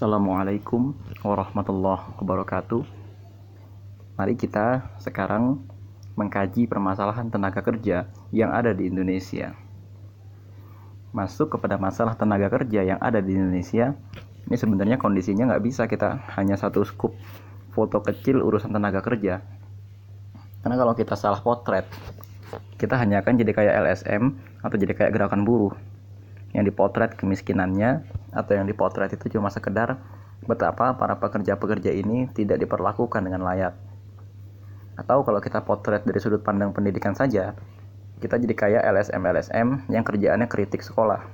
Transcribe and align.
Assalamualaikum 0.00 0.96
warahmatullahi 1.20 2.16
wabarakatuh. 2.16 2.88
Mari 4.16 4.32
kita 4.32 4.96
sekarang 4.96 5.60
mengkaji 6.16 6.64
permasalahan 6.64 7.28
tenaga 7.28 7.60
kerja 7.60 8.08
yang 8.32 8.48
ada 8.48 8.72
di 8.72 8.88
Indonesia. 8.88 9.52
Masuk 11.12 11.52
kepada 11.52 11.76
masalah 11.76 12.16
tenaga 12.16 12.48
kerja 12.48 12.80
yang 12.80 12.96
ada 12.96 13.20
di 13.20 13.36
Indonesia, 13.36 13.92
ini 14.48 14.56
sebenarnya 14.56 14.96
kondisinya 14.96 15.52
nggak 15.52 15.68
bisa 15.68 15.84
kita 15.84 16.32
hanya 16.32 16.56
satu 16.56 16.80
scoop 16.80 17.12
foto 17.68 18.00
kecil 18.00 18.40
urusan 18.40 18.72
tenaga 18.72 19.04
kerja. 19.04 19.44
Karena 20.64 20.80
kalau 20.80 20.96
kita 20.96 21.12
salah 21.12 21.44
potret, 21.44 21.84
kita 22.80 22.96
hanya 22.96 23.20
akan 23.20 23.36
jadi 23.36 23.52
kayak 23.52 23.74
LSM 23.84 24.32
atau 24.64 24.76
jadi 24.80 24.96
kayak 24.96 25.12
gerakan 25.12 25.44
buruh 25.44 25.89
yang 26.50 26.66
dipotret 26.66 27.14
kemiskinannya 27.14 28.02
atau 28.34 28.52
yang 28.58 28.66
dipotret 28.66 29.14
itu 29.14 29.38
cuma 29.38 29.50
sekedar 29.50 29.98
betapa 30.44 30.96
para 30.96 31.20
pekerja-pekerja 31.20 31.94
ini 31.94 32.30
tidak 32.32 32.62
diperlakukan 32.64 33.22
dengan 33.22 33.44
layak. 33.44 33.76
Atau 34.98 35.24
kalau 35.24 35.40
kita 35.40 35.62
potret 35.64 36.04
dari 36.04 36.20
sudut 36.20 36.42
pandang 36.42 36.74
pendidikan 36.74 37.16
saja, 37.16 37.54
kita 38.20 38.36
jadi 38.36 38.54
kayak 38.56 38.82
LSM-LSM 38.84 39.88
yang 39.88 40.04
kerjaannya 40.04 40.48
kritik 40.50 40.84
sekolah. 40.84 41.24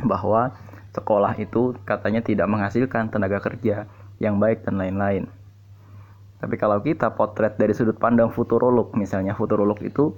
Bahwa 0.00 0.56
sekolah 0.94 1.36
itu 1.36 1.76
katanya 1.84 2.24
tidak 2.24 2.48
menghasilkan 2.48 3.12
tenaga 3.12 3.44
kerja 3.44 3.90
yang 4.22 4.40
baik 4.40 4.64
dan 4.64 4.80
lain-lain. 4.80 5.28
Tapi 6.38 6.54
kalau 6.54 6.78
kita 6.80 7.12
potret 7.18 7.58
dari 7.58 7.74
sudut 7.74 7.98
pandang 7.98 8.30
futurolog, 8.30 8.94
misalnya 8.94 9.34
futurolog 9.34 9.76
itu 9.82 10.14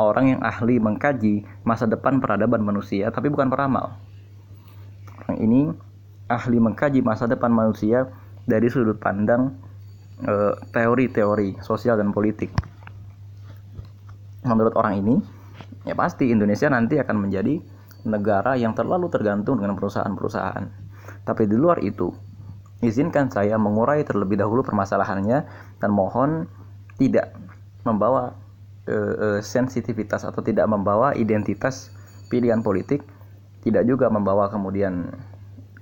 orang 0.00 0.36
yang 0.36 0.40
ahli 0.40 0.80
mengkaji 0.80 1.44
masa 1.66 1.84
depan 1.84 2.20
peradaban 2.22 2.64
manusia, 2.64 3.12
tapi 3.12 3.28
bukan 3.28 3.48
peramal. 3.52 3.96
Orang 5.24 5.36
ini 5.40 5.60
ahli 6.28 6.58
mengkaji 6.60 7.04
masa 7.04 7.28
depan 7.28 7.52
manusia 7.52 8.08
dari 8.48 8.66
sudut 8.72 8.96
pandang 8.96 9.52
eh, 10.24 10.54
teori-teori 10.72 11.60
sosial 11.60 12.00
dan 12.00 12.10
politik. 12.10 12.50
Menurut 14.42 14.74
orang 14.74 14.98
ini, 14.98 15.14
ya 15.86 15.94
pasti 15.94 16.32
Indonesia 16.32 16.66
nanti 16.66 16.98
akan 16.98 17.28
menjadi 17.28 17.62
negara 18.02 18.58
yang 18.58 18.74
terlalu 18.74 19.06
tergantung 19.06 19.62
dengan 19.62 19.78
perusahaan-perusahaan. 19.78 20.64
Tapi 21.22 21.42
di 21.46 21.54
luar 21.54 21.78
itu, 21.78 22.10
izinkan 22.82 23.30
saya 23.30 23.54
mengurai 23.54 24.02
terlebih 24.02 24.42
dahulu 24.42 24.66
permasalahannya 24.66 25.46
dan 25.78 25.90
mohon 25.94 26.50
tidak 26.98 27.30
membawa 27.86 28.34
uh, 28.88 29.38
sensitivitas 29.42 30.26
atau 30.26 30.40
tidak 30.42 30.66
membawa 30.66 31.14
identitas 31.14 31.92
pilihan 32.32 32.64
politik, 32.64 33.04
tidak 33.62 33.86
juga 33.86 34.08
membawa 34.08 34.48
kemudian 34.48 35.12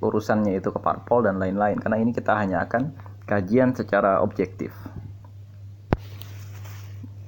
urusannya 0.01 0.57
itu 0.57 0.73
ke 0.73 0.81
parpol 0.81 1.25
dan 1.25 1.37
lain-lain 1.37 1.77
karena 1.77 2.01
ini 2.01 2.11
kita 2.17 2.33
hanya 2.33 2.65
akan 2.65 2.93
kajian 3.29 3.77
secara 3.77 4.25
objektif. 4.25 4.73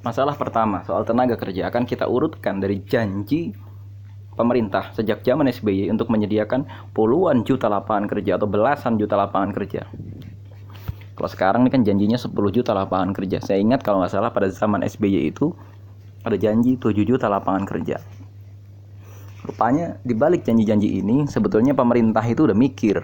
Masalah 0.02 0.34
pertama 0.34 0.82
soal 0.82 1.06
tenaga 1.06 1.38
kerja 1.38 1.70
akan 1.70 1.86
kita 1.86 2.10
urutkan 2.10 2.58
dari 2.58 2.82
janji 2.82 3.54
pemerintah 4.34 4.90
sejak 4.96 5.22
zaman 5.22 5.46
SBY 5.46 5.92
untuk 5.94 6.10
menyediakan 6.10 6.90
puluhan 6.90 7.46
juta 7.46 7.70
lapangan 7.70 8.10
kerja 8.10 8.40
atau 8.40 8.50
belasan 8.50 8.98
juta 8.98 9.14
lapangan 9.14 9.54
kerja. 9.54 9.86
Kalau 11.12 11.28
sekarang 11.28 11.60
ini 11.68 11.70
kan 11.70 11.82
janjinya 11.84 12.16
10 12.16 12.32
juta 12.48 12.72
lapangan 12.72 13.12
kerja. 13.12 13.38
Saya 13.44 13.60
ingat 13.60 13.84
kalau 13.84 14.00
nggak 14.00 14.12
salah 14.12 14.32
pada 14.32 14.48
zaman 14.48 14.80
SBY 14.80 15.28
itu 15.28 15.52
ada 16.24 16.36
janji 16.40 16.80
7 16.80 17.04
juta 17.04 17.28
lapangan 17.28 17.68
kerja. 17.68 18.00
Rupanya 19.42 19.98
di 20.06 20.14
balik 20.14 20.46
janji-janji 20.46 21.02
ini 21.02 21.26
sebetulnya 21.26 21.74
pemerintah 21.74 22.22
itu 22.22 22.46
udah 22.46 22.54
mikir 22.54 23.02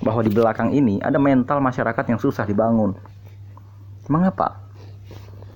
bahwa 0.00 0.24
di 0.24 0.32
belakang 0.32 0.72
ini 0.72 0.96
ada 1.04 1.20
mental 1.20 1.60
masyarakat 1.60 2.04
yang 2.08 2.18
susah 2.18 2.48
dibangun. 2.48 2.96
Mengapa? 4.08 4.64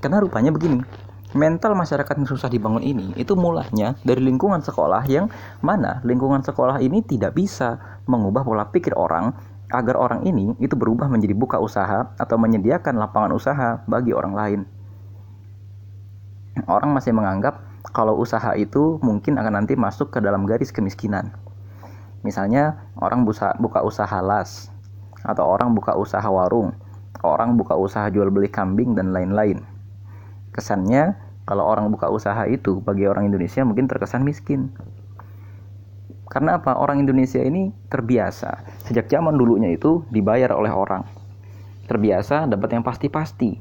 Karena 0.05 0.21
rupanya 0.21 0.53
begini, 0.53 0.85
mental 1.33 1.79
masyarakat 1.79 2.15
yang 2.19 2.29
susah 2.29 2.51
dibangun 2.51 2.83
ini 2.83 3.15
itu 3.15 3.39
mulanya 3.39 3.95
dari 4.03 4.19
lingkungan 4.21 4.59
sekolah 4.65 5.07
yang 5.07 5.31
mana 5.63 6.03
lingkungan 6.03 6.43
sekolah 6.43 6.83
ini 6.83 7.07
tidak 7.07 7.39
bisa 7.39 8.01
mengubah 8.11 8.43
pola 8.43 8.67
pikir 8.67 8.99
orang 8.99 9.31
agar 9.71 9.95
orang 9.97 10.27
ini 10.27 10.55
itu 10.59 10.75
berubah 10.75 11.07
menjadi 11.07 11.35
buka 11.35 11.63
usaha 11.63 12.13
atau 12.19 12.37
menyediakan 12.37 12.99
lapangan 12.99 13.33
usaha 13.35 13.83
bagi 13.87 14.11
orang 14.11 14.35
lain 14.35 14.61
orang 16.67 16.91
masih 16.93 17.15
menganggap 17.15 17.71
kalau 17.91 18.19
usaha 18.21 18.53
itu 18.55 19.01
mungkin 19.01 19.41
akan 19.41 19.65
nanti 19.65 19.75
masuk 19.75 20.13
ke 20.13 20.19
dalam 20.21 20.45
garis 20.45 20.71
kemiskinan. 20.71 21.33
Misalnya 22.21 22.77
orang 23.01 23.25
buka, 23.25 23.81
usaha 23.81 24.21
las, 24.21 24.69
atau 25.25 25.49
orang 25.49 25.73
buka 25.73 25.97
usaha 25.97 26.25
warung, 26.29 26.77
orang 27.25 27.57
buka 27.57 27.75
usaha 27.81 28.13
jual 28.13 28.29
beli 28.29 28.53
kambing 28.53 28.93
dan 28.93 29.17
lain-lain. 29.17 29.65
Kesannya 30.53 31.17
kalau 31.49 31.65
orang 31.65 31.89
buka 31.89 32.13
usaha 32.13 32.45
itu 32.45 32.85
bagi 32.85 33.09
orang 33.09 33.33
Indonesia 33.33 33.65
mungkin 33.65 33.89
terkesan 33.89 34.23
miskin. 34.23 34.69
Karena 36.31 36.63
apa? 36.63 36.79
Orang 36.79 37.03
Indonesia 37.03 37.43
ini 37.43 37.75
terbiasa 37.91 38.63
sejak 38.87 39.11
zaman 39.11 39.35
dulunya 39.35 39.75
itu 39.75 40.07
dibayar 40.15 40.55
oleh 40.55 40.71
orang. 40.71 41.03
Terbiasa 41.91 42.47
dapat 42.47 42.71
yang 42.79 42.87
pasti-pasti, 42.87 43.59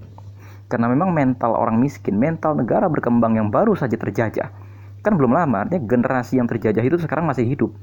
karena 0.69 0.85
memang 0.85 1.09
mental 1.09 1.57
orang 1.57 1.81
miskin, 1.81 2.21
mental 2.21 2.53
negara 2.53 2.85
berkembang 2.85 3.33
yang 3.33 3.49
baru 3.49 3.73
saja 3.73 3.97
terjajah. 3.97 4.53
Kan 5.01 5.17
belum 5.17 5.33
lama, 5.33 5.65
artinya 5.65 5.81
generasi 5.81 6.37
yang 6.37 6.45
terjajah 6.45 6.85
itu 6.85 7.01
sekarang 7.01 7.25
masih 7.25 7.49
hidup. 7.49 7.73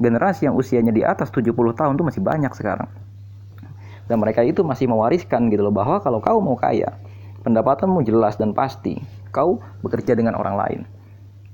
Generasi 0.00 0.48
yang 0.48 0.56
usianya 0.56 0.96
di 0.96 1.04
atas 1.04 1.28
70 1.28 1.52
tahun 1.76 2.00
itu 2.00 2.04
masih 2.08 2.22
banyak 2.24 2.52
sekarang. 2.56 2.88
Dan 4.08 4.16
mereka 4.16 4.40
itu 4.40 4.64
masih 4.64 4.88
mewariskan 4.88 5.52
gitu 5.52 5.60
loh 5.60 5.74
bahwa 5.76 6.00
kalau 6.00 6.24
kau 6.24 6.40
mau 6.40 6.56
kaya, 6.56 6.96
pendapatanmu 7.44 8.00
jelas 8.08 8.40
dan 8.40 8.56
pasti, 8.56 8.96
kau 9.28 9.60
bekerja 9.84 10.16
dengan 10.16 10.40
orang 10.40 10.56
lain. 10.56 10.80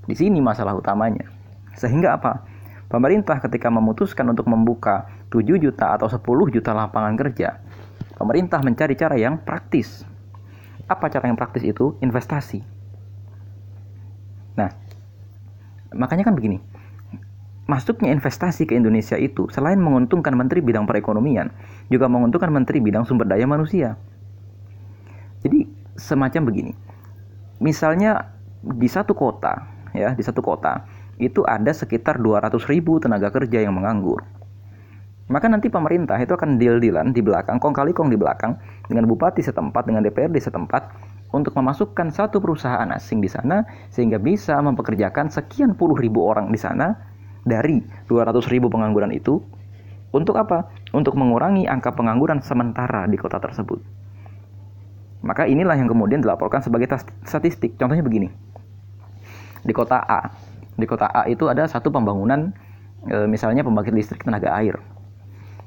Di 0.07 0.15
sini 0.15 0.39
masalah 0.39 0.79
utamanya. 0.79 1.27
Sehingga 1.75 2.15
apa? 2.15 2.52
Pemerintah 2.93 3.41
ketika 3.41 3.73
memutuskan 3.73 4.29
untuk 4.29 4.45
membuka 4.45 5.09
7 5.33 5.57
juta 5.57 5.97
atau 5.97 6.05
10 6.05 6.21
juta 6.53 6.77
lapangan 6.77 7.17
kerja, 7.17 7.57
pemerintah 8.21 8.61
mencari 8.61 8.93
cara 8.93 9.17
yang 9.17 9.41
praktis 9.41 10.05
apa 10.87 11.07
cara 11.07 11.31
yang 11.31 11.39
praktis 11.39 11.63
itu? 11.63 11.95
Investasi. 12.03 12.59
Nah, 14.59 14.69
makanya 15.95 16.27
kan 16.27 16.35
begini. 16.35 16.59
Masuknya 17.63 18.11
investasi 18.11 18.67
ke 18.67 18.75
Indonesia 18.75 19.15
itu 19.15 19.47
selain 19.47 19.79
menguntungkan 19.79 20.35
Menteri 20.35 20.59
Bidang 20.59 20.83
Perekonomian, 20.83 21.47
juga 21.87 22.11
menguntungkan 22.11 22.51
Menteri 22.51 22.83
Bidang 22.83 23.07
Sumber 23.07 23.23
Daya 23.23 23.47
Manusia. 23.47 23.95
Jadi 25.39 25.63
semacam 25.95 26.51
begini. 26.51 26.73
Misalnya 27.63 28.35
di 28.59 28.91
satu 28.91 29.15
kota, 29.15 29.63
ya, 29.95 30.11
di 30.11 30.19
satu 30.19 30.43
kota 30.43 30.83
itu 31.21 31.45
ada 31.45 31.69
sekitar 31.69 32.17
200 32.21 32.57
ribu 32.69 32.97
tenaga 32.97 33.29
kerja 33.29 33.61
yang 33.61 33.75
menganggur 33.77 34.23
maka 35.31 35.47
nanti 35.47 35.71
pemerintah 35.71 36.19
itu 36.19 36.35
akan 36.35 36.59
deal-dealan 36.59 37.15
di 37.15 37.23
belakang, 37.23 37.55
kong 37.55 37.71
kali 37.71 37.95
kong 37.95 38.11
di 38.11 38.19
belakang 38.19 38.59
dengan 38.91 39.07
bupati 39.07 39.39
setempat, 39.39 39.87
dengan 39.87 40.03
DPRD 40.03 40.35
setempat 40.35 40.83
untuk 41.31 41.55
memasukkan 41.55 42.11
satu 42.11 42.43
perusahaan 42.43 42.85
asing 42.91 43.23
di 43.23 43.31
sana 43.31 43.63
sehingga 43.89 44.19
bisa 44.19 44.59
mempekerjakan 44.59 45.31
sekian 45.31 45.79
puluh 45.79 45.95
ribu 45.95 46.27
orang 46.27 46.51
di 46.51 46.59
sana 46.59 46.93
dari 47.41 47.79
200 48.07 48.29
ribu 48.51 48.67
pengangguran 48.67 49.15
itu 49.15 49.39
untuk 50.13 50.37
apa? 50.37 50.69
Untuk 50.93 51.17
mengurangi 51.17 51.65
angka 51.65 51.97
pengangguran 51.97 52.43
sementara 52.45 53.09
di 53.09 53.17
kota 53.17 53.41
tersebut. 53.41 53.81
Maka 55.25 55.49
inilah 55.49 55.73
yang 55.73 55.89
kemudian 55.89 56.21
dilaporkan 56.21 56.61
sebagai 56.61 56.85
statistik. 57.25 57.79
Contohnya 57.81 58.05
begini. 58.05 58.29
Di 59.63 59.73
kota 59.73 60.03
A, 60.05 60.29
di 60.79 60.85
kota 60.89 61.09
A 61.09 61.29
itu 61.29 61.45
ada 61.49 61.69
satu 61.69 61.93
pembangunan 61.93 62.49
e, 63.05 63.29
misalnya 63.29 63.61
pembangkit 63.61 63.93
listrik 63.93 64.25
tenaga 64.25 64.57
air 64.57 64.81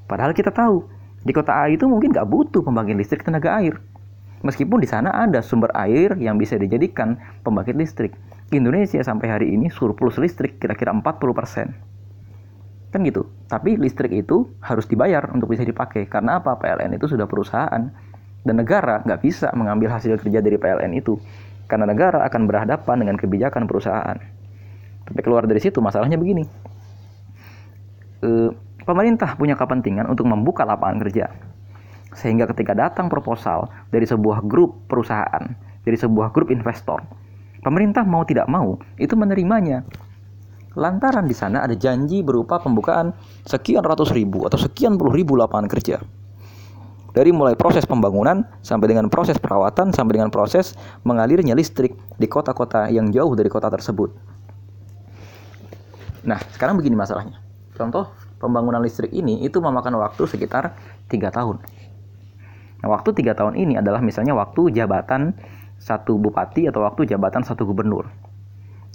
Padahal 0.06 0.32
kita 0.32 0.54
tahu 0.54 0.86
di 1.26 1.34
kota 1.34 1.50
A 1.50 1.66
itu 1.66 1.90
mungkin 1.90 2.14
nggak 2.14 2.30
butuh 2.30 2.62
pembangkit 2.62 2.94
listrik 2.94 3.26
tenaga 3.26 3.58
air. 3.58 3.75
Meskipun 4.46 4.78
di 4.78 4.86
sana 4.86 5.10
ada 5.10 5.42
sumber 5.42 5.75
air 5.75 6.14
yang 6.22 6.38
bisa 6.38 6.54
dijadikan 6.54 7.19
pembangkit 7.42 7.75
listrik. 7.75 8.14
Indonesia 8.54 9.02
sampai 9.02 9.26
hari 9.26 9.50
ini 9.50 9.66
surplus 9.66 10.22
listrik 10.22 10.62
kira-kira 10.62 10.94
40%. 10.94 12.94
Kan 12.94 13.00
gitu. 13.02 13.26
Tapi 13.50 13.75
listrik 13.75 14.14
itu 14.14 14.46
harus 14.62 14.86
dibayar 14.86 15.26
untuk 15.34 15.50
bisa 15.50 15.66
dipakai. 15.66 16.06
Karena 16.06 16.38
apa? 16.38 16.54
PLN 16.54 16.94
itu 16.94 17.10
sudah 17.10 17.26
perusahaan. 17.26 17.90
Dan 18.46 18.62
negara 18.62 19.02
nggak 19.02 19.20
bisa 19.26 19.50
mengambil 19.58 19.90
hasil 19.90 20.22
kerja 20.22 20.38
dari 20.38 20.54
PLN 20.54 20.94
itu. 20.94 21.19
Karena 21.66 21.90
negara 21.90 22.22
akan 22.22 22.46
berhadapan 22.46 23.02
dengan 23.02 23.19
kebijakan 23.19 23.66
perusahaan. 23.66 24.14
Tapi 25.06 25.20
keluar 25.22 25.46
dari 25.46 25.62
situ 25.62 25.78
masalahnya 25.78 26.18
begini. 26.18 26.44
E, 28.20 28.30
Pemerintah 28.86 29.34
punya 29.34 29.58
kepentingan 29.58 30.06
untuk 30.06 30.30
membuka 30.30 30.62
lapangan 30.62 31.02
kerja. 31.02 31.26
Sehingga 32.14 32.46
ketika 32.54 32.70
datang 32.70 33.10
proposal 33.10 33.66
dari 33.90 34.06
sebuah 34.06 34.46
grup 34.46 34.86
perusahaan, 34.86 35.42
dari 35.82 35.98
sebuah 35.98 36.30
grup 36.30 36.54
investor, 36.54 37.02
pemerintah 37.66 38.06
mau 38.06 38.22
tidak 38.22 38.46
mau 38.46 38.78
itu 38.94 39.18
menerimanya. 39.18 39.82
Lantaran 40.78 41.26
di 41.26 41.34
sana 41.34 41.66
ada 41.66 41.74
janji 41.74 42.22
berupa 42.22 42.62
pembukaan 42.62 43.10
sekian 43.42 43.82
ratus 43.82 44.14
ribu 44.14 44.46
atau 44.46 44.54
sekian 44.54 44.94
puluh 44.94 45.18
ribu 45.18 45.34
lapangan 45.34 45.66
kerja. 45.66 45.98
Dari 47.10 47.34
mulai 47.34 47.58
proses 47.58 47.82
pembangunan 47.90 48.46
sampai 48.62 48.86
dengan 48.86 49.10
proses 49.10 49.34
perawatan 49.34 49.90
sampai 49.90 50.22
dengan 50.22 50.30
proses 50.30 50.78
mengalirnya 51.02 51.58
listrik 51.58 51.90
di 52.22 52.30
kota-kota 52.30 52.86
yang 52.86 53.10
jauh 53.10 53.34
dari 53.34 53.50
kota 53.50 53.66
tersebut. 53.66 54.35
Nah, 56.26 56.43
sekarang 56.50 56.75
begini 56.76 56.99
masalahnya. 56.99 57.38
Contoh, 57.78 58.11
pembangunan 58.43 58.82
listrik 58.82 59.14
ini 59.14 59.46
itu 59.46 59.62
memakan 59.62 59.96
waktu 60.02 60.26
sekitar 60.26 60.75
tiga 61.06 61.31
tahun. 61.31 61.62
Nah, 62.82 62.88
waktu 62.90 63.14
tiga 63.14 63.32
tahun 63.38 63.55
ini 63.55 63.78
adalah 63.78 64.02
misalnya 64.02 64.34
waktu 64.34 64.75
jabatan 64.75 65.38
satu 65.78 66.19
bupati 66.19 66.67
atau 66.67 66.82
waktu 66.82 67.06
jabatan 67.06 67.46
satu 67.46 67.62
gubernur. 67.69 68.11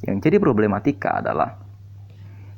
Yang 0.04 0.28
jadi 0.28 0.38
problematika 0.42 1.22
adalah 1.22 1.62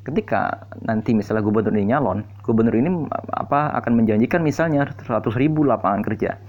ketika 0.03 0.67
nanti 0.83 1.15
misalnya 1.15 1.43
gubernur 1.43 1.75
ini 1.75 1.91
nyalon, 1.91 2.23
gubernur 2.43 2.75
ini 2.75 2.89
apa 3.31 3.71
akan 3.77 4.03
menjanjikan 4.03 4.43
misalnya 4.43 4.89
100 4.89 5.27
ribu 5.39 5.63
lapangan 5.63 6.01
kerja. 6.03 6.39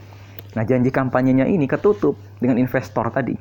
Nah 0.55 0.63
janji 0.63 0.95
kampanyenya 0.95 1.51
ini 1.51 1.67
ketutup 1.67 2.15
dengan 2.39 2.63
investor 2.63 3.11
tadi. 3.11 3.35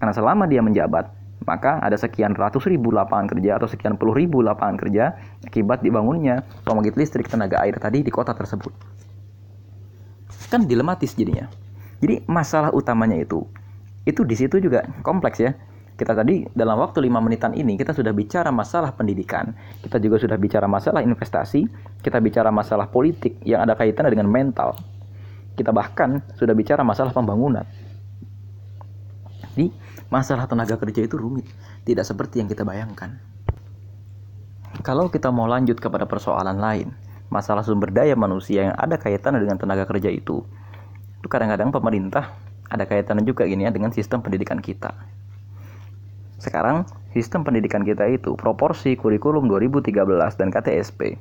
Karena 0.00 0.14
selama 0.16 0.50
dia 0.50 0.58
menjabat, 0.64 1.19
maka 1.44 1.80
ada 1.80 1.96
sekian 1.96 2.36
ratus 2.36 2.68
ribu 2.68 2.92
lapangan 2.92 3.30
kerja 3.30 3.56
atau 3.56 3.68
sekian 3.68 3.96
puluh 3.96 4.12
ribu 4.12 4.44
lapangan 4.44 4.76
kerja 4.76 5.16
akibat 5.46 5.80
dibangunnya 5.80 6.44
pembangkit 6.64 6.96
listrik 7.00 7.28
tenaga 7.28 7.60
air 7.64 7.76
tadi 7.80 8.04
di 8.04 8.12
kota 8.12 8.36
tersebut. 8.36 8.72
Kan 10.50 10.66
dilematis 10.66 11.14
jadinya. 11.14 11.46
Jadi 12.00 12.26
masalah 12.26 12.74
utamanya 12.74 13.20
itu, 13.20 13.44
itu 14.08 14.24
di 14.24 14.34
situ 14.34 14.56
juga 14.58 14.88
kompleks 15.04 15.38
ya 15.38 15.52
kita 16.00 16.16
tadi 16.16 16.48
dalam 16.56 16.80
waktu 16.80 17.04
lima 17.04 17.20
menitan 17.20 17.52
ini 17.52 17.76
kita 17.76 17.92
sudah 17.92 18.16
bicara 18.16 18.48
masalah 18.48 18.96
pendidikan, 18.96 19.52
kita 19.84 20.00
juga 20.00 20.16
sudah 20.16 20.40
bicara 20.40 20.64
masalah 20.64 21.04
investasi, 21.04 21.68
kita 22.00 22.16
bicara 22.24 22.48
masalah 22.48 22.88
politik 22.88 23.36
yang 23.44 23.60
ada 23.60 23.76
kaitannya 23.76 24.16
dengan 24.16 24.32
mental. 24.32 24.80
Kita 25.52 25.76
bahkan 25.76 26.24
sudah 26.40 26.56
bicara 26.56 26.80
masalah 26.80 27.12
pembangunan. 27.12 27.68
Jadi, 29.60 29.76
masalah 30.08 30.48
tenaga 30.48 30.80
kerja 30.80 31.04
itu 31.04 31.20
rumit, 31.20 31.44
tidak 31.84 32.08
seperti 32.08 32.40
yang 32.40 32.48
kita 32.48 32.64
bayangkan. 32.64 33.20
Kalau 34.80 35.12
kita 35.12 35.28
mau 35.28 35.44
lanjut 35.44 35.76
kepada 35.76 36.08
persoalan 36.08 36.56
lain, 36.56 36.96
masalah 37.28 37.60
sumber 37.60 37.92
daya 37.92 38.16
manusia 38.16 38.72
yang 38.72 38.76
ada 38.80 38.96
kaitannya 38.96 39.44
dengan 39.44 39.60
tenaga 39.60 39.84
kerja 39.84 40.08
itu, 40.08 40.40
itu 41.20 41.28
kadang-kadang 41.28 41.68
pemerintah 41.68 42.32
ada 42.72 42.88
kaitannya 42.88 43.28
juga 43.28 43.44
gini 43.44 43.68
ya 43.68 43.70
dengan 43.74 43.92
sistem 43.92 44.24
pendidikan 44.24 44.64
kita 44.64 44.96
sekarang 46.40 46.88
sistem 47.12 47.44
pendidikan 47.44 47.84
kita 47.84 48.08
itu 48.08 48.32
proporsi 48.32 48.96
kurikulum 48.96 49.44
2013 49.44 49.92
dan 50.40 50.48
KTSP 50.48 51.20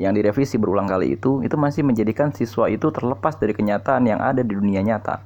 yang 0.00 0.16
direvisi 0.16 0.56
berulang 0.56 0.88
kali 0.88 1.20
itu 1.20 1.44
itu 1.44 1.52
masih 1.60 1.84
menjadikan 1.84 2.32
siswa 2.32 2.72
itu 2.72 2.88
terlepas 2.88 3.36
dari 3.36 3.52
kenyataan 3.52 4.08
yang 4.08 4.22
ada 4.24 4.40
di 4.40 4.56
dunia 4.56 4.80
nyata. 4.80 5.20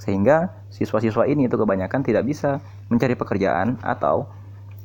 Sehingga 0.00 0.64
siswa-siswa 0.72 1.28
ini 1.28 1.44
itu 1.46 1.60
kebanyakan 1.60 2.00
tidak 2.00 2.24
bisa 2.24 2.64
mencari 2.88 3.12
pekerjaan 3.14 3.76
atau 3.84 4.24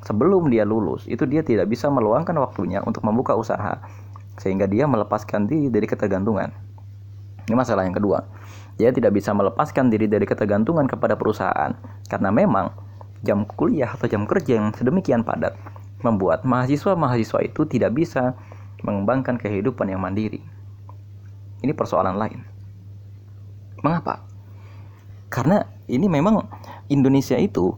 sebelum 0.03 0.51
dia 0.51 0.67
lulus 0.67 1.07
itu 1.09 1.25
dia 1.25 1.41
tidak 1.41 1.71
bisa 1.71 1.89
meluangkan 1.89 2.35
waktunya 2.38 2.83
untuk 2.85 3.01
membuka 3.07 3.33
usaha 3.33 3.81
sehingga 4.38 4.67
dia 4.67 4.85
melepaskan 4.85 5.47
diri 5.47 5.71
dari 5.71 5.88
ketergantungan. 5.88 6.51
Ini 7.45 7.56
masalah 7.56 7.88
yang 7.88 7.95
kedua. 7.95 8.27
Dia 8.75 8.91
tidak 8.91 9.15
bisa 9.15 9.31
melepaskan 9.31 9.88
diri 9.88 10.12
dari 10.12 10.27
ketergantungan 10.27 10.85
kepada 10.89 11.15
perusahaan 11.15 11.71
karena 12.12 12.29
memang 12.29 12.75
jam 13.23 13.47
kuliah 13.47 13.95
atau 13.95 14.12
jam 14.12 14.27
kerja 14.27 14.59
yang 14.59 14.75
sedemikian 14.75 15.23
padat 15.23 15.56
membuat 16.03 16.44
mahasiswa-mahasiswa 16.44 17.39
itu 17.47 17.63
tidak 17.65 17.95
bisa 17.95 18.35
mengembangkan 18.83 19.39
kehidupan 19.39 19.89
yang 19.89 20.03
mandiri. 20.03 20.44
Ini 21.63 21.71
persoalan 21.73 22.19
lain. 22.19 22.44
Mengapa? 23.81 24.25
Karena 25.30 25.66
ini 25.89 26.06
memang 26.10 26.45
Indonesia 26.89 27.36
itu 27.36 27.74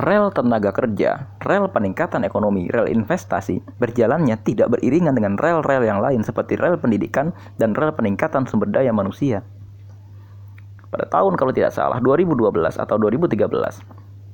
rel 0.00 0.32
tenaga 0.32 0.72
kerja, 0.72 1.28
rel 1.44 1.68
peningkatan 1.68 2.24
ekonomi, 2.24 2.68
rel 2.72 2.88
investasi 2.88 3.60
berjalannya 3.80 4.36
tidak 4.44 4.72
beriringan 4.76 5.16
dengan 5.16 5.36
rel-rel 5.36 5.84
yang 5.84 6.00
lain 6.00 6.24
seperti 6.24 6.56
rel 6.56 6.76
pendidikan 6.80 7.32
dan 7.60 7.76
rel 7.76 7.92
peningkatan 7.92 8.48
sumber 8.48 8.68
daya 8.68 8.92
manusia. 8.92 9.44
Pada 10.90 11.06
tahun 11.06 11.38
kalau 11.38 11.54
tidak 11.54 11.70
salah 11.70 12.02
2012 12.02 12.50
atau 12.74 12.96
2013, 12.98 13.46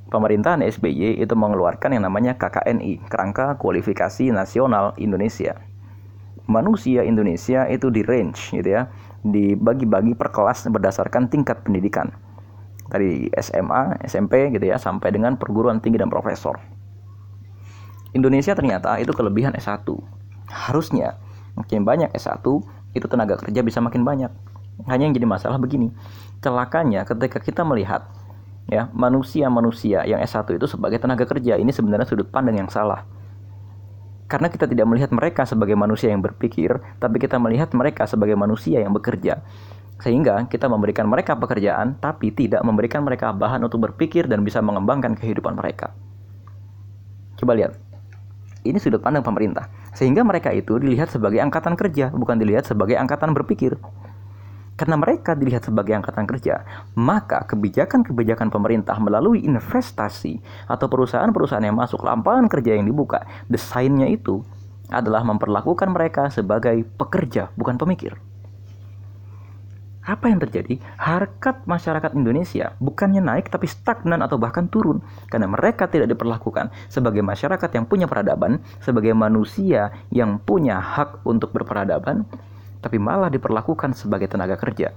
pemerintahan 0.09 0.65
SBY 0.65 1.21
itu 1.21 1.35
mengeluarkan 1.37 1.93
yang 1.93 2.09
namanya 2.09 2.33
KKNI, 2.41 3.05
Kerangka 3.13 3.61
Kualifikasi 3.61 4.33
Nasional 4.33 4.97
Indonesia. 4.97 5.61
Manusia 6.47 7.03
Indonesia 7.03 7.67
itu 7.69 7.93
di 7.93 8.01
range 8.07 8.55
gitu 8.57 8.71
ya, 8.73 8.89
dibagi-bagi 9.27 10.15
per 10.15 10.31
kelas 10.33 10.71
berdasarkan 10.71 11.29
tingkat 11.29 11.61
pendidikan. 11.67 12.09
Dari 12.87 13.29
SMA, 13.43 13.99
SMP 14.07 14.55
gitu 14.55 14.67
ya, 14.67 14.79
sampai 14.79 15.11
dengan 15.11 15.35
perguruan 15.35 15.83
tinggi 15.83 15.99
dan 15.99 16.11
profesor. 16.11 16.59
Indonesia 18.15 18.55
ternyata 18.55 18.97
itu 19.03 19.11
kelebihan 19.13 19.53
S1. 19.59 19.85
Harusnya 20.47 21.19
makin 21.59 21.83
banyak 21.83 22.15
S1, 22.15 22.47
itu 22.95 23.07
tenaga 23.11 23.37
kerja 23.37 23.61
bisa 23.61 23.83
makin 23.83 24.07
banyak. 24.07 24.31
Hanya 24.87 25.09
yang 25.09 25.15
jadi 25.17 25.27
masalah 25.27 25.57
begini, 25.57 25.91
celakanya 26.41 27.03
ketika 27.09 27.41
kita 27.41 27.65
melihat 27.65 28.07
ya 28.67 28.91
manusia-manusia 28.91 30.03
yang 30.05 30.19
S1 30.23 30.59
itu 30.59 30.67
sebagai 30.67 30.99
tenaga 30.99 31.23
kerja 31.23 31.55
ini 31.55 31.71
sebenarnya 31.71 32.07
sudut 32.07 32.27
pandang 32.29 32.59
yang 32.59 32.71
salah 32.71 33.07
karena 34.27 34.51
kita 34.51 34.67
tidak 34.67 34.87
melihat 34.91 35.11
mereka 35.15 35.47
sebagai 35.47 35.79
manusia 35.79 36.11
yang 36.11 36.19
berpikir 36.19 36.83
tapi 36.99 37.23
kita 37.23 37.39
melihat 37.39 37.71
mereka 37.79 38.11
sebagai 38.11 38.35
manusia 38.35 38.83
yang 38.83 38.91
bekerja 38.91 39.39
sehingga 39.97 40.45
kita 40.47 40.69
memberikan 40.69 41.09
mereka 41.09 41.33
pekerjaan 41.37 41.97
tapi 41.97 42.29
tidak 42.33 42.61
memberikan 42.61 43.01
mereka 43.01 43.33
bahan 43.33 43.65
untuk 43.65 43.89
berpikir 43.89 44.29
dan 44.29 44.45
bisa 44.45 44.61
mengembangkan 44.61 45.17
kehidupan 45.17 45.57
mereka. 45.57 45.97
Coba 47.37 47.57
lihat. 47.57 47.77
Ini 48.67 48.77
sudut 48.83 48.99
pandang 48.99 49.23
pemerintah. 49.23 49.71
Sehingga 49.97 50.27
mereka 50.27 50.53
itu 50.53 50.77
dilihat 50.77 51.09
sebagai 51.09 51.41
angkatan 51.41 51.79
kerja 51.79 52.13
bukan 52.13 52.37
dilihat 52.37 52.69
sebagai 52.69 52.99
angkatan 52.99 53.33
berpikir. 53.33 53.79
Karena 54.77 55.01
mereka 55.01 55.33
dilihat 55.33 55.65
sebagai 55.65 55.97
angkatan 55.97 56.29
kerja, 56.29 56.61
maka 56.93 57.49
kebijakan-kebijakan 57.49 58.53
pemerintah 58.53 59.01
melalui 59.01 59.41
investasi 59.41 60.37
atau 60.69 60.85
perusahaan-perusahaan 60.93 61.65
yang 61.65 61.81
masuk 61.81 62.05
lapangan 62.05 62.45
kerja 62.53 62.77
yang 62.77 62.85
dibuka, 62.85 63.25
desainnya 63.49 64.05
itu 64.05 64.45
adalah 64.93 65.25
memperlakukan 65.25 65.89
mereka 65.89 66.29
sebagai 66.29 66.85
pekerja, 67.01 67.49
bukan 67.57 67.81
pemikir. 67.81 68.21
Apa 70.07 70.31
yang 70.31 70.39
terjadi? 70.39 70.79
Harkat 71.03 71.67
masyarakat 71.67 72.15
Indonesia 72.15 72.79
bukannya 72.79 73.19
naik 73.19 73.51
tapi 73.51 73.67
stagnan 73.67 74.23
atau 74.23 74.39
bahkan 74.39 74.71
turun 74.71 75.03
karena 75.27 75.51
mereka 75.51 75.91
tidak 75.91 76.15
diperlakukan 76.15 76.71
sebagai 76.87 77.27
masyarakat 77.27 77.67
yang 77.75 77.91
punya 77.91 78.07
peradaban, 78.07 78.63
sebagai 78.79 79.11
manusia 79.19 79.91
yang 80.15 80.39
punya 80.39 80.79
hak 80.79 81.27
untuk 81.27 81.51
berperadaban, 81.51 82.23
tapi 82.79 83.03
malah 83.03 83.27
diperlakukan 83.35 83.99
sebagai 83.99 84.31
tenaga 84.31 84.55
kerja. 84.55 84.95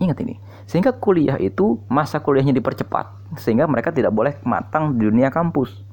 Ingat 0.00 0.16
ini, 0.24 0.40
sehingga 0.64 0.96
kuliah 0.96 1.36
itu 1.36 1.84
masa 1.92 2.24
kuliahnya 2.24 2.56
dipercepat, 2.56 3.36
sehingga 3.36 3.68
mereka 3.68 3.92
tidak 3.92 4.16
boleh 4.16 4.40
matang 4.48 4.96
di 4.96 5.04
dunia 5.04 5.28
kampus. 5.28 5.84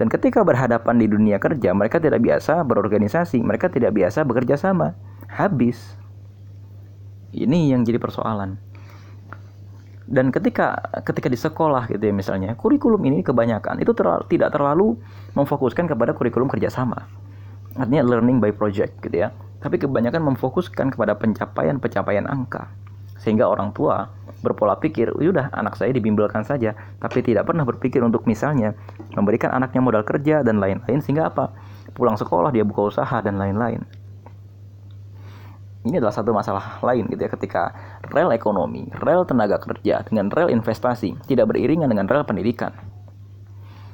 Dan 0.00 0.08
ketika 0.08 0.40
berhadapan 0.40 0.96
di 0.96 1.04
dunia 1.04 1.36
kerja, 1.36 1.76
mereka 1.76 2.00
tidak 2.00 2.24
biasa 2.24 2.64
berorganisasi, 2.64 3.44
mereka 3.44 3.68
tidak 3.68 3.92
biasa 3.92 4.24
bekerja 4.24 4.56
sama. 4.56 4.96
Habis. 5.32 5.80
Ini 7.32 7.72
yang 7.72 7.88
jadi 7.88 7.96
persoalan. 7.96 8.60
Dan 10.04 10.28
ketika 10.28 10.76
ketika 11.08 11.32
di 11.32 11.40
sekolah 11.40 11.88
gitu 11.88 12.04
ya 12.04 12.12
misalnya, 12.12 12.52
kurikulum 12.52 13.00
ini 13.08 13.24
kebanyakan 13.24 13.80
itu 13.80 13.96
terlalu, 13.96 14.28
tidak 14.28 14.52
terlalu 14.52 15.00
memfokuskan 15.32 15.88
kepada 15.88 16.12
kurikulum 16.12 16.52
kerjasama. 16.52 17.08
Artinya 17.72 18.04
learning 18.04 18.44
by 18.44 18.52
project 18.52 19.00
gitu 19.00 19.24
ya. 19.24 19.32
Tapi 19.64 19.80
kebanyakan 19.80 20.20
memfokuskan 20.36 20.92
kepada 20.92 21.16
pencapaian-pencapaian 21.16 22.28
angka. 22.28 22.68
Sehingga 23.16 23.48
orang 23.48 23.72
tua 23.72 24.12
berpola 24.44 24.76
pikir 24.76 25.16
udah 25.16 25.48
anak 25.56 25.80
saya 25.80 25.96
dibimbelkan 25.96 26.44
saja. 26.44 26.76
Tapi 27.00 27.24
tidak 27.24 27.48
pernah 27.48 27.64
berpikir 27.64 28.04
untuk 28.04 28.28
misalnya 28.28 28.76
memberikan 29.16 29.48
anaknya 29.56 29.80
modal 29.80 30.04
kerja 30.04 30.44
dan 30.44 30.60
lain-lain. 30.60 31.00
Sehingga 31.00 31.32
apa? 31.32 31.56
Pulang 31.96 32.20
sekolah 32.20 32.52
dia 32.52 32.68
buka 32.68 32.92
usaha 32.92 33.16
dan 33.24 33.40
lain-lain 33.40 34.01
ini 35.82 35.98
adalah 35.98 36.14
satu 36.14 36.30
masalah 36.30 36.78
lain 36.80 37.10
gitu 37.10 37.20
ya 37.26 37.30
ketika 37.32 37.74
rel 38.14 38.30
ekonomi, 38.30 38.86
rel 39.02 39.26
tenaga 39.26 39.58
kerja 39.58 40.06
dengan 40.06 40.30
rel 40.30 40.50
investasi 40.50 41.18
tidak 41.26 41.50
beriringan 41.50 41.90
dengan 41.90 42.06
rel 42.06 42.22
pendidikan 42.22 42.70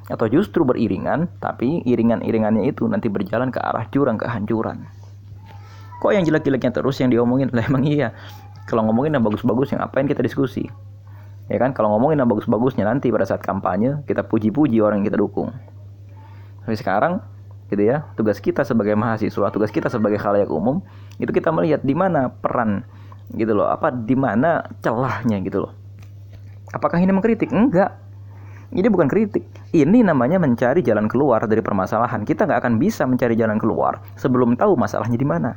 atau 0.08 0.24
justru 0.24 0.64
beriringan, 0.64 1.28
tapi 1.36 1.84
iringan-iringannya 1.84 2.64
itu 2.64 2.88
nanti 2.88 3.12
berjalan 3.12 3.52
ke 3.52 3.60
arah 3.60 3.84
jurang 3.92 4.16
kehancuran. 4.16 4.88
Kok 6.00 6.12
yang 6.16 6.24
jelek-jeleknya 6.24 6.72
terus 6.72 6.96
yang 7.04 7.12
diomongin? 7.12 7.52
Lah 7.56 7.68
emang 7.68 7.84
iya. 7.84 8.16
Kalau 8.64 8.88
ngomongin 8.88 9.16
yang 9.16 9.24
bagus-bagus 9.24 9.76
yang 9.76 9.84
apain 9.84 10.08
kita 10.08 10.24
diskusi? 10.24 10.64
Ya 11.48 11.56
kan 11.56 11.72
kalau 11.72 11.96
ngomongin 11.96 12.20
yang 12.20 12.28
bagus-bagusnya 12.28 12.84
nanti 12.84 13.08
pada 13.08 13.24
saat 13.24 13.40
kampanye 13.40 14.04
kita 14.04 14.24
puji-puji 14.24 14.80
orang 14.84 15.00
yang 15.00 15.08
kita 15.12 15.20
dukung. 15.20 15.52
Tapi 16.64 16.76
sekarang 16.76 17.24
gitu 17.68 17.82
ya, 17.84 18.08
tugas 18.16 18.40
kita 18.40 18.64
sebagai 18.64 18.96
mahasiswa, 18.96 19.46
tugas 19.52 19.68
kita 19.68 19.92
sebagai 19.92 20.16
khalayak 20.16 20.48
umum 20.48 20.80
itu 21.20 21.28
kita 21.28 21.52
melihat 21.52 21.84
di 21.84 21.92
mana 21.92 22.32
peran 22.32 22.84
gitu 23.36 23.52
loh, 23.52 23.68
apa 23.68 23.92
di 23.92 24.16
mana 24.16 24.64
celahnya 24.80 25.36
gitu 25.44 25.68
loh. 25.68 25.72
Apakah 26.72 27.00
ini 27.00 27.12
mengkritik? 27.12 27.52
Enggak. 27.52 27.96
Ini 28.68 28.84
bukan 28.92 29.08
kritik. 29.08 29.48
Ini 29.72 30.04
namanya 30.04 30.36
mencari 30.36 30.84
jalan 30.84 31.08
keluar 31.08 31.48
dari 31.48 31.64
permasalahan. 31.64 32.28
Kita 32.28 32.44
nggak 32.44 32.60
akan 32.60 32.74
bisa 32.76 33.08
mencari 33.08 33.32
jalan 33.32 33.56
keluar 33.56 34.04
sebelum 34.20 34.60
tahu 34.60 34.76
masalahnya 34.76 35.16
di 35.16 35.24
mana. 35.24 35.56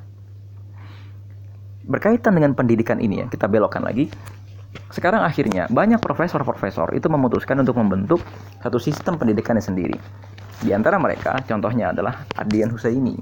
Berkaitan 1.84 2.39
dengan 2.39 2.56
pendidikan 2.56 3.03
ini 3.03 3.20
ya, 3.20 3.25
kita 3.27 3.51
belokkan 3.51 3.84
lagi. 3.84 4.08
Sekarang 4.88 5.27
akhirnya 5.27 5.68
banyak 5.68 6.00
profesor-profesor 6.00 6.96
itu 6.96 7.12
memutuskan 7.12 7.60
untuk 7.60 7.75
membentuk 7.75 8.24
satu 8.63 8.80
sistem 8.80 9.20
pendidikannya 9.20 9.60
sendiri. 9.60 10.00
Di 10.62 10.70
antara 10.77 11.01
mereka, 11.01 11.41
contohnya 11.50 11.89
adalah 11.89 12.22
Adian 12.38 12.70
Husaini 12.70 13.18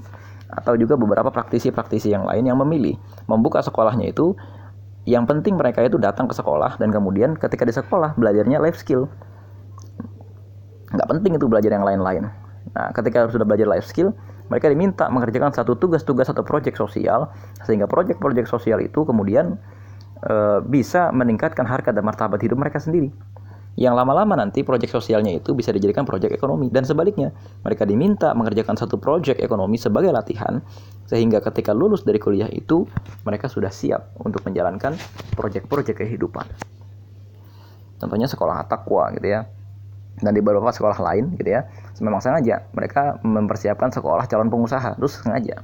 atau 0.50 0.74
juga 0.76 0.98
beberapa 0.98 1.30
praktisi-praktisi 1.30 2.10
yang 2.12 2.26
lain 2.26 2.44
yang 2.44 2.60
memilih 2.60 3.00
membuka 3.32 3.64
sekolahnya 3.64 4.12
itu. 4.12 4.36
Yang 5.08 5.26
penting 5.32 5.56
mereka 5.56 5.82
itu 5.82 5.96
datang 5.98 6.28
ke 6.28 6.36
sekolah 6.36 6.78
dan 6.78 6.92
kemudian 6.92 7.34
ketika 7.40 7.64
di 7.64 7.74
sekolah 7.74 8.14
belajarnya 8.20 8.60
life 8.60 8.78
skill. 8.78 9.08
Nggak 10.92 11.08
penting 11.08 11.32
itu 11.40 11.46
belajar 11.48 11.72
yang 11.72 11.88
lain-lain. 11.88 12.30
Nah 12.76 12.88
ketika 12.94 13.26
sudah 13.32 13.48
belajar 13.48 13.66
life 13.66 13.88
skill 13.88 14.14
mereka 14.50 14.68
diminta 14.68 15.08
mengerjakan 15.08 15.54
satu 15.54 15.78
tugas-tugas 15.78 16.28
atau 16.30 16.42
proyek 16.42 16.76
sosial 16.76 17.30
sehingga 17.64 17.86
proyek-proyek 17.86 18.50
sosial 18.50 18.82
itu 18.82 19.06
kemudian 19.06 19.58
e, 20.26 20.62
bisa 20.66 21.14
meningkatkan 21.14 21.66
harkat 21.70 21.94
dan 21.94 22.04
martabat 22.06 22.42
hidup 22.42 22.58
mereka 22.58 22.82
sendiri 22.82 23.14
yang 23.78 23.96
lama-lama 23.96 24.36
nanti 24.36 24.66
proyek 24.66 24.92
sosialnya 24.92 25.32
itu 25.32 25.54
bisa 25.54 25.70
dijadikan 25.70 26.04
proyek 26.04 26.34
ekonomi. 26.34 26.68
Dan 26.74 26.84
sebaliknya 26.84 27.32
mereka 27.62 27.86
diminta 27.86 28.34
mengerjakan 28.34 28.76
satu 28.76 28.98
proyek 28.98 29.38
ekonomi 29.38 29.78
sebagai 29.78 30.10
latihan 30.10 30.60
sehingga 31.06 31.40
ketika 31.40 31.72
lulus 31.72 32.04
dari 32.04 32.18
kuliah 32.18 32.50
itu 32.50 32.84
mereka 33.24 33.48
sudah 33.48 33.70
siap 33.70 34.18
untuk 34.20 34.44
menjalankan 34.44 34.98
proyek-proyek 35.38 36.02
kehidupan. 36.02 36.44
Contohnya 38.00 38.28
sekolah 38.28 38.68
takwa 38.68 39.14
gitu 39.16 39.28
ya. 39.32 39.48
Dan 40.20 40.36
di 40.36 40.44
beberapa 40.44 40.68
sekolah 40.68 41.00
lain 41.00 41.40
gitu 41.40 41.48
ya 41.48 41.64
memang 42.04 42.20
sengaja 42.20 42.68
mereka 42.76 43.24
mempersiapkan 43.24 43.96
sekolah 43.96 44.28
calon 44.28 44.52
pengusaha. 44.52 45.00
Terus 45.00 45.24
sengaja. 45.24 45.64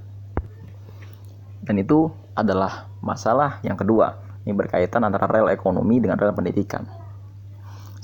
Dan 1.68 1.76
itu 1.82 2.08
adalah 2.32 2.88
masalah 3.04 3.60
yang 3.66 3.76
kedua 3.76 4.24
ini 4.48 4.54
berkaitan 4.56 5.04
antara 5.04 5.28
rel 5.28 5.52
ekonomi 5.52 6.00
dengan 6.00 6.16
rel 6.16 6.32
pendidikan 6.32 7.05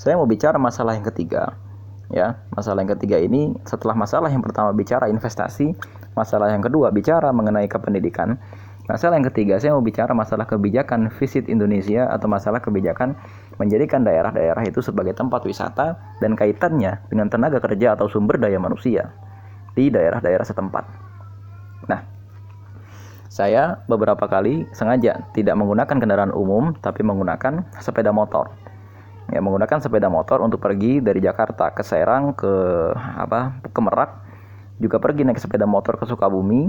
saya 0.01 0.17
mau 0.17 0.25
bicara 0.25 0.58
masalah 0.58 0.98
yang 0.98 1.05
ketiga 1.05 1.53
ya 2.10 2.41
masalah 2.58 2.81
yang 2.81 2.98
ketiga 2.98 3.22
ini 3.22 3.53
setelah 3.70 3.93
masalah 3.93 4.34
yang 4.34 4.41
pertama 4.41 4.74
bicara 4.74 5.05
investasi 5.05 5.77
masalah 6.17 6.50
yang 6.50 6.65
kedua 6.65 6.89
bicara 6.89 7.29
mengenai 7.29 7.70
kependidikan 7.70 8.41
Masalah 8.89 9.22
yang 9.22 9.29
ketiga, 9.31 9.55
saya 9.55 9.72
mau 9.77 9.86
bicara 9.86 10.12
masalah 10.12 10.43
kebijakan 10.43 11.13
visit 11.15 11.48
Indonesia 11.48 12.12
atau 12.12 12.27
masalah 12.27 12.60
kebijakan 12.60 13.15
menjadikan 13.55 14.03
daerah-daerah 14.03 14.67
itu 14.67 14.84
sebagai 14.84 15.15
tempat 15.15 15.48
wisata 15.48 15.96
dan 16.20 16.36
kaitannya 16.36 17.00
dengan 17.08 17.31
tenaga 17.31 17.63
kerja 17.63 17.96
atau 17.96 18.12
sumber 18.12 18.36
daya 18.36 18.60
manusia 18.60 19.15
di 19.79 19.88
daerah-daerah 19.88 20.43
setempat. 20.43 20.84
Nah, 21.88 22.03
saya 23.31 23.79
beberapa 23.88 24.27
kali 24.27 24.67
sengaja 24.75 25.29
tidak 25.31 25.55
menggunakan 25.55 25.96
kendaraan 25.96 26.34
umum 26.36 26.75
tapi 26.81 27.05
menggunakan 27.05 27.63
sepeda 27.79 28.12
motor. 28.12 28.51
Ya, 29.31 29.39
menggunakan 29.39 29.79
sepeda 29.79 30.11
motor 30.11 30.43
untuk 30.43 30.59
pergi 30.59 31.00
dari 31.00 31.23
Jakarta 31.23 31.71
ke 31.71 31.88
Serang 31.88 32.35
ke 32.35 32.51
apa? 32.95 33.63
ke 33.63 33.79
Merak, 33.79 34.11
juga 34.83 35.00
pergi 35.00 35.23
naik 35.23 35.39
sepeda 35.39 35.63
motor 35.63 35.95
ke 35.95 36.03
Sukabumi 36.03 36.67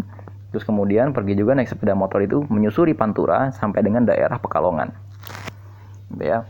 Terus 0.52 0.68
kemudian 0.68 1.16
pergi 1.16 1.32
juga 1.32 1.56
naik 1.56 1.72
sepeda 1.72 1.96
motor 1.96 2.20
itu 2.20 2.44
menyusuri 2.44 2.92
Pantura 2.92 3.48
sampai 3.56 3.80
dengan 3.80 4.04
daerah 4.04 4.36
Pekalongan. 4.36 4.92
Gitu 6.12 6.28
ya. 6.28 6.44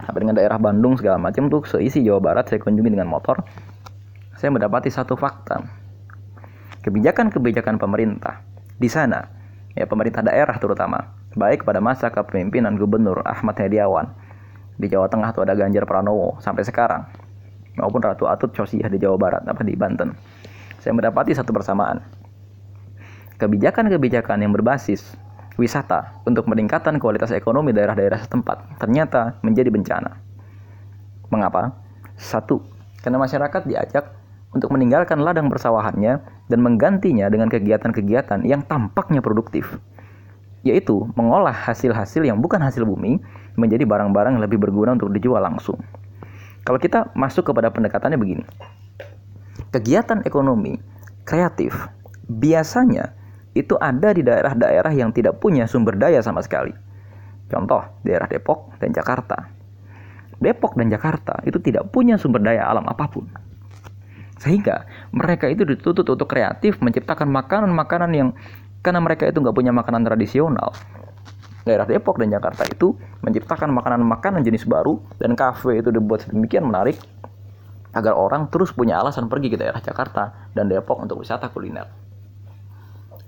Sampai 0.00 0.24
dengan 0.24 0.40
daerah 0.40 0.56
Bandung 0.56 0.96
segala 0.96 1.20
macam 1.20 1.52
tuh 1.52 1.68
seisi 1.68 2.00
Jawa 2.00 2.24
Barat 2.24 2.48
saya 2.48 2.56
kunjungi 2.64 2.88
dengan 2.88 3.04
motor. 3.04 3.44
Saya 4.40 4.48
mendapati 4.48 4.88
satu 4.88 5.12
fakta. 5.12 5.60
Kebijakan-kebijakan 6.80 7.76
pemerintah 7.76 8.40
di 8.80 8.88
sana, 8.88 9.28
ya 9.76 9.84
pemerintah 9.84 10.24
daerah 10.24 10.56
terutama, 10.56 11.12
baik 11.36 11.68
pada 11.68 11.84
masa 11.84 12.08
kepemimpinan 12.08 12.80
Gubernur 12.80 13.20
Ahmad 13.28 13.60
Hediawan 13.60 14.08
di 14.78 14.86
Jawa 14.86 15.10
Tengah 15.10 15.34
tuh 15.34 15.42
ada 15.42 15.58
Ganjar 15.58 15.84
Pranowo 15.84 16.38
sampai 16.38 16.62
sekarang 16.62 17.02
maupun 17.74 17.98
Ratu 17.98 18.30
Atut 18.30 18.54
Cosiah 18.54 18.86
di 18.86 18.98
Jawa 18.98 19.18
Barat 19.18 19.42
apa 19.44 19.66
di 19.66 19.74
Banten. 19.74 20.14
Saya 20.78 20.94
mendapati 20.94 21.34
satu 21.34 21.50
persamaan 21.50 21.98
kebijakan-kebijakan 23.38 24.42
yang 24.42 24.50
berbasis 24.54 25.14
wisata 25.58 26.22
untuk 26.26 26.46
meningkatkan 26.46 26.98
kualitas 27.02 27.34
ekonomi 27.34 27.74
daerah-daerah 27.74 28.22
setempat 28.22 28.78
ternyata 28.78 29.38
menjadi 29.42 29.70
bencana. 29.70 30.10
Mengapa? 31.28 31.74
Satu, 32.18 32.62
karena 33.02 33.18
masyarakat 33.18 33.62
diajak 33.66 34.10
untuk 34.50 34.72
meninggalkan 34.74 35.20
ladang 35.22 35.46
persawahannya 35.52 36.18
dan 36.48 36.58
menggantinya 36.64 37.28
dengan 37.28 37.46
kegiatan-kegiatan 37.52 38.42
yang 38.48 38.64
tampaknya 38.64 39.20
produktif, 39.20 39.76
yaitu 40.66 41.06
mengolah 41.14 41.54
hasil-hasil 41.54 42.26
yang 42.26 42.42
bukan 42.42 42.58
hasil 42.58 42.82
bumi 42.82 43.22
menjadi 43.54 43.86
barang-barang 43.86 44.38
yang 44.38 44.44
lebih 44.44 44.58
berguna 44.58 44.94
untuk 44.94 45.10
dijual 45.14 45.42
langsung. 45.42 45.78
Kalau 46.66 46.78
kita 46.78 47.10
masuk 47.14 47.48
kepada 47.48 47.72
pendekatannya 47.72 48.18
begini, 48.18 48.44
kegiatan 49.70 50.22
ekonomi 50.26 50.76
kreatif 51.24 51.74
biasanya 52.28 53.16
itu 53.56 53.74
ada 53.80 54.12
di 54.12 54.22
daerah-daerah 54.22 54.92
yang 54.92 55.10
tidak 55.10 55.40
punya 55.40 55.64
sumber 55.64 55.96
daya 55.96 56.20
sama 56.20 56.44
sekali. 56.44 56.70
Contoh, 57.48 57.80
daerah 58.04 58.28
Depok 58.28 58.76
dan 58.78 58.92
Jakarta. 58.92 59.48
Depok 60.38 60.78
dan 60.78 60.92
Jakarta 60.92 61.40
itu 61.42 61.58
tidak 61.58 61.90
punya 61.90 62.20
sumber 62.20 62.44
daya 62.44 62.68
alam 62.68 62.86
apa 62.86 63.08
pun. 63.10 63.26
Sehingga 64.38 64.86
mereka 65.10 65.50
itu 65.50 65.66
dituntut 65.66 66.06
untuk 66.06 66.30
kreatif 66.30 66.78
menciptakan 66.78 67.26
makanan-makanan 67.26 68.10
yang 68.14 68.28
karena 68.88 69.04
mereka 69.04 69.28
itu 69.28 69.44
nggak 69.44 69.52
punya 69.52 69.68
makanan 69.68 70.00
tradisional. 70.00 70.72
Daerah 71.68 71.84
Depok 71.84 72.16
dan 72.16 72.32
Jakarta 72.32 72.64
itu 72.64 72.96
menciptakan 73.20 73.68
makanan-makanan 73.76 74.40
jenis 74.40 74.64
baru 74.64 74.96
dan 75.20 75.36
kafe 75.36 75.84
itu 75.84 75.92
dibuat 75.92 76.24
sedemikian 76.24 76.64
menarik 76.64 76.96
agar 77.92 78.16
orang 78.16 78.48
terus 78.48 78.72
punya 78.72 78.96
alasan 78.96 79.28
pergi 79.28 79.52
ke 79.52 79.60
daerah 79.60 79.84
Jakarta 79.84 80.48
dan 80.56 80.72
Depok 80.72 81.04
untuk 81.04 81.20
wisata 81.20 81.52
kuliner. 81.52 81.84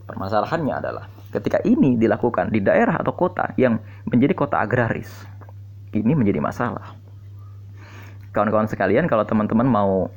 Permasalahannya 0.08 0.74
adalah 0.80 1.04
ketika 1.28 1.60
ini 1.68 2.00
dilakukan 2.00 2.48
di 2.48 2.64
daerah 2.64 2.96
atau 2.96 3.12
kota 3.12 3.52
yang 3.60 3.76
menjadi 4.08 4.32
kota 4.32 4.64
agraris, 4.64 5.12
ini 5.92 6.16
menjadi 6.16 6.40
masalah. 6.40 6.96
Kawan-kawan 8.32 8.66
sekalian, 8.66 9.04
kalau 9.04 9.28
teman-teman 9.28 9.68
mau 9.68 10.08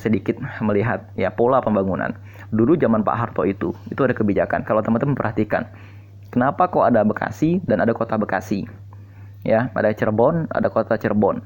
sedikit 0.00 0.40
melihat 0.64 1.04
ya 1.14 1.28
pola 1.28 1.60
pembangunan, 1.60 2.16
dulu 2.48 2.74
zaman 2.80 3.04
Pak 3.04 3.16
Harto 3.16 3.44
itu 3.44 3.76
itu 3.92 4.00
ada 4.00 4.16
kebijakan. 4.16 4.64
Kalau 4.64 4.80
teman-teman 4.80 5.12
perhatikan, 5.12 5.68
kenapa 6.32 6.72
kok 6.72 6.88
ada 6.88 7.04
Bekasi 7.04 7.60
dan 7.68 7.84
ada 7.84 7.92
kota 7.92 8.16
Bekasi? 8.16 8.64
Ya, 9.44 9.68
ada 9.76 9.92
Cirebon, 9.92 10.48
ada 10.52 10.68
kota 10.72 10.96
Cirebon. 10.96 11.44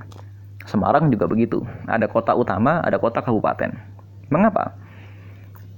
Semarang 0.64 1.12
juga 1.12 1.28
begitu. 1.28 1.62
Ada 1.86 2.08
kota 2.08 2.32
utama, 2.34 2.80
ada 2.82 2.96
kota 2.98 3.20
kabupaten. 3.20 3.74
Mengapa? 4.32 4.74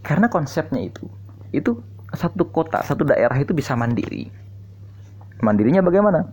Karena 0.00 0.30
konsepnya 0.30 0.86
itu 0.86 1.10
itu 1.50 1.80
satu 2.14 2.46
kota, 2.52 2.84
satu 2.84 3.02
daerah 3.02 3.34
itu 3.36 3.56
bisa 3.56 3.74
mandiri. 3.74 4.30
Mandirinya 5.42 5.84
bagaimana? 5.84 6.24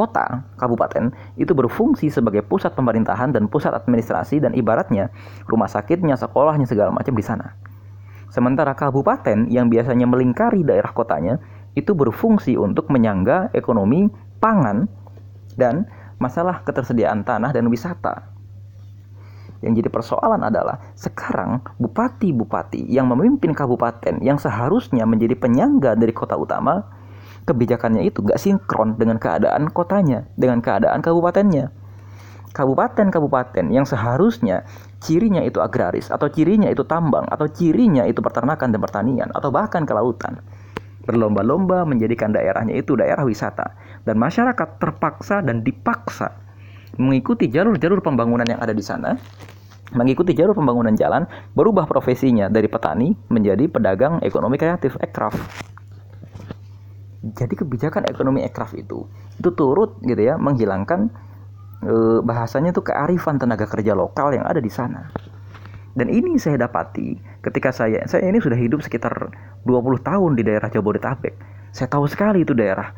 Kota, 0.00 0.48
kabupaten 0.56 1.12
itu 1.36 1.52
berfungsi 1.52 2.08
sebagai 2.08 2.40
pusat 2.40 2.72
pemerintahan 2.72 3.36
dan 3.36 3.52
pusat 3.52 3.76
administrasi 3.76 4.40
dan 4.40 4.56
ibaratnya 4.56 5.12
rumah 5.44 5.68
sakitnya, 5.68 6.16
sekolahnya 6.16 6.64
segala 6.64 6.88
macam 6.88 7.12
di 7.12 7.20
sana. 7.20 7.52
Sementara 8.32 8.72
kabupaten 8.72 9.52
yang 9.52 9.68
biasanya 9.68 10.08
melingkari 10.08 10.64
daerah 10.64 10.88
kotanya 10.96 11.36
itu 11.76 11.92
berfungsi 11.92 12.56
untuk 12.56 12.88
menyangga 12.88 13.52
ekonomi, 13.52 14.08
pangan, 14.40 14.88
dan 15.60 15.84
masalah 16.16 16.64
ketersediaan 16.64 17.20
tanah 17.20 17.52
dan 17.52 17.68
wisata. 17.68 18.24
Yang 19.60 19.84
jadi 19.84 19.88
persoalan 19.92 20.48
adalah 20.48 20.80
sekarang 20.96 21.60
bupati-bupati 21.76 22.88
yang 22.88 23.04
memimpin 23.12 23.52
kabupaten 23.52 24.16
yang 24.24 24.40
seharusnya 24.40 25.04
menjadi 25.04 25.36
penyangga 25.36 25.92
dari 25.92 26.16
kota 26.16 26.40
utama, 26.40 26.88
kebijakannya 27.50 28.06
itu 28.06 28.22
gak 28.22 28.38
sinkron 28.38 28.94
dengan 28.94 29.18
keadaan 29.18 29.66
kotanya, 29.74 30.30
dengan 30.38 30.62
keadaan 30.62 31.02
kabupatennya. 31.02 31.74
Kabupaten-kabupaten 32.50 33.70
yang 33.74 33.86
seharusnya 33.86 34.66
cirinya 35.02 35.42
itu 35.42 35.58
agraris, 35.58 36.10
atau 36.10 36.30
cirinya 36.30 36.70
itu 36.70 36.86
tambang, 36.86 37.26
atau 37.26 37.50
cirinya 37.50 38.06
itu 38.06 38.22
peternakan 38.22 38.70
dan 38.70 38.80
pertanian, 38.82 39.28
atau 39.34 39.50
bahkan 39.50 39.82
kelautan. 39.82 40.38
Berlomba-lomba 41.06 41.82
menjadikan 41.82 42.30
daerahnya 42.30 42.78
itu 42.78 42.94
daerah 42.94 43.26
wisata. 43.26 43.74
Dan 44.06 44.18
masyarakat 44.18 44.78
terpaksa 44.78 45.42
dan 45.42 45.66
dipaksa 45.66 46.30
mengikuti 46.98 47.46
jalur-jalur 47.48 48.02
pembangunan 48.02 48.44
yang 48.44 48.60
ada 48.60 48.74
di 48.74 48.82
sana, 48.82 49.14
mengikuti 49.94 50.34
jalur 50.34 50.54
pembangunan 50.54 50.94
jalan, 50.94 51.26
berubah 51.54 51.86
profesinya 51.86 52.46
dari 52.46 52.66
petani 52.66 53.14
menjadi 53.30 53.66
pedagang 53.70 54.22
ekonomi 54.22 54.58
kreatif, 54.58 54.94
ekraf. 55.00 55.34
Jadi 57.20 57.52
kebijakan 57.52 58.08
ekonomi 58.08 58.40
ekraf 58.40 58.72
itu 58.72 59.04
itu 59.36 59.50
turut 59.52 60.00
gitu 60.00 60.20
ya 60.20 60.40
menghilangkan 60.40 61.12
e, 61.84 62.24
bahasanya 62.24 62.72
tuh 62.72 62.80
kearifan 62.80 63.36
tenaga 63.36 63.68
kerja 63.68 63.92
lokal 63.92 64.32
yang 64.32 64.48
ada 64.48 64.60
di 64.60 64.72
sana. 64.72 65.12
Dan 65.92 66.08
ini 66.08 66.40
saya 66.40 66.56
dapati 66.56 67.20
ketika 67.44 67.76
saya 67.76 68.08
saya 68.08 68.24
ini 68.24 68.40
sudah 68.40 68.56
hidup 68.56 68.80
sekitar 68.80 69.12
20 69.68 70.00
tahun 70.00 70.32
di 70.38 70.42
daerah 70.48 70.72
Jabodetabek. 70.72 71.36
Saya 71.76 71.92
tahu 71.92 72.08
sekali 72.08 72.40
itu 72.40 72.56
daerah 72.56 72.88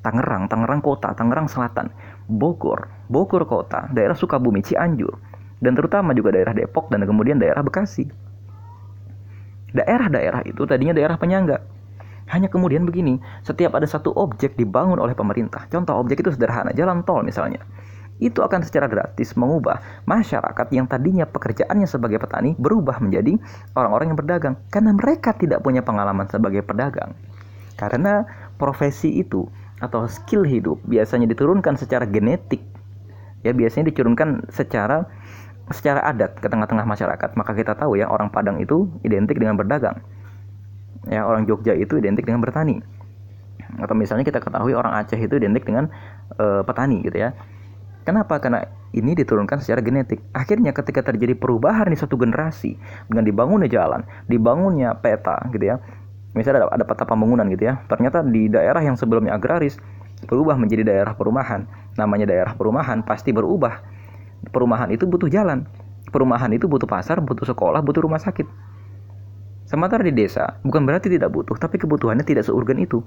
Tangerang, 0.00 0.48
Tangerang 0.48 0.80
Kota, 0.80 1.12
Tangerang 1.12 1.48
Selatan, 1.48 1.92
Bogor, 2.28 2.88
Bogor 3.08 3.44
Kota, 3.44 3.88
daerah 3.92 4.16
Sukabumi, 4.16 4.64
Cianjur, 4.64 5.20
dan 5.60 5.76
terutama 5.76 6.16
juga 6.16 6.32
daerah 6.32 6.56
Depok 6.56 6.88
dan 6.88 7.04
kemudian 7.04 7.36
daerah 7.36 7.60
Bekasi. 7.60 8.08
Daerah-daerah 9.70 10.42
itu 10.48 10.66
tadinya 10.66 10.96
daerah 10.96 11.20
penyangga. 11.20 11.62
Hanya 12.30 12.46
kemudian 12.46 12.86
begini, 12.86 13.18
setiap 13.42 13.74
ada 13.74 13.90
satu 13.90 14.14
objek 14.14 14.54
dibangun 14.54 15.02
oleh 15.02 15.18
pemerintah, 15.18 15.66
contoh 15.66 15.98
objek 15.98 16.22
itu 16.22 16.30
sederhana, 16.30 16.70
jalan 16.70 17.02
tol 17.02 17.26
misalnya, 17.26 17.58
itu 18.20 18.44
akan 18.44 18.60
secara 18.62 18.86
gratis 18.86 19.32
mengubah 19.34 19.80
masyarakat 20.04 20.66
yang 20.70 20.84
tadinya 20.86 21.24
pekerjaannya 21.24 21.88
sebagai 21.88 22.20
petani 22.20 22.52
berubah 22.54 23.00
menjadi 23.00 23.40
orang-orang 23.72 24.12
yang 24.12 24.18
berdagang 24.20 24.54
karena 24.68 24.92
mereka 24.92 25.32
tidak 25.34 25.64
punya 25.64 25.80
pengalaman 25.80 26.28
sebagai 26.28 26.60
pedagang. 26.60 27.16
Karena 27.80 28.28
profesi 28.60 29.24
itu 29.24 29.48
atau 29.80 30.04
skill 30.04 30.44
hidup 30.44 30.76
biasanya 30.84 31.24
diturunkan 31.32 31.80
secara 31.80 32.04
genetik. 32.04 32.60
Ya, 33.40 33.56
biasanya 33.56 33.88
diturunkan 33.88 34.52
secara 34.52 35.08
secara 35.72 36.04
adat 36.04 36.36
ke 36.36 36.44
tengah-tengah 36.44 36.84
masyarakat. 36.84 37.40
Maka 37.40 37.56
kita 37.56 37.72
tahu 37.72 37.96
ya 37.96 38.04
orang 38.04 38.28
Padang 38.28 38.60
itu 38.60 38.84
identik 39.00 39.40
dengan 39.40 39.56
berdagang. 39.56 39.96
Ya, 41.08 41.24
orang 41.24 41.48
Jogja 41.48 41.72
itu 41.72 41.96
identik 41.96 42.28
dengan 42.28 42.44
bertani. 42.44 42.84
Atau 43.80 43.96
misalnya 43.96 44.26
kita 44.26 44.42
ketahui 44.42 44.76
orang 44.76 44.92
Aceh 45.00 45.16
itu 45.16 45.40
identik 45.40 45.64
dengan 45.64 45.88
e, 46.36 46.60
petani 46.66 47.00
gitu 47.00 47.16
ya. 47.16 47.32
Kenapa? 48.04 48.36
Karena 48.42 48.66
ini 48.92 49.16
diturunkan 49.16 49.62
secara 49.64 49.80
genetik. 49.80 50.20
Akhirnya 50.36 50.74
ketika 50.76 51.00
terjadi 51.00 51.38
perubahan 51.38 51.88
di 51.88 51.96
satu 51.96 52.18
generasi 52.20 52.76
dengan 53.08 53.24
dibangunnya 53.24 53.70
jalan, 53.70 54.04
dibangunnya 54.26 54.98
peta 54.98 55.40
gitu 55.54 55.64
ya, 55.72 55.80
misalnya 56.34 56.66
ada, 56.66 56.82
ada 56.82 56.84
peta 56.86 57.04
pembangunan 57.06 57.46
gitu 57.50 57.66
ya 57.66 57.82
ternyata 57.90 58.22
di 58.22 58.46
daerah 58.46 58.82
yang 58.82 58.94
sebelumnya 58.94 59.34
agraris 59.34 59.78
berubah 60.30 60.54
menjadi 60.54 60.86
daerah 60.86 61.12
perumahan 61.18 61.66
namanya 61.98 62.30
daerah 62.30 62.52
perumahan 62.54 63.02
pasti 63.02 63.34
berubah 63.34 63.82
perumahan 64.54 64.94
itu 64.94 65.10
butuh 65.10 65.26
jalan 65.26 65.66
perumahan 66.14 66.50
itu 66.54 66.70
butuh 66.70 66.86
pasar 66.86 67.18
butuh 67.18 67.46
sekolah 67.46 67.82
butuh 67.82 68.06
rumah 68.06 68.22
sakit 68.22 68.46
sementara 69.70 70.02
di 70.02 70.10
desa 70.10 70.58
bukan 70.66 70.82
berarti 70.82 71.06
tidak 71.06 71.30
butuh 71.30 71.54
tapi 71.54 71.78
kebutuhannya 71.78 72.26
tidak 72.26 72.42
seurgen 72.42 72.82
itu 72.82 72.98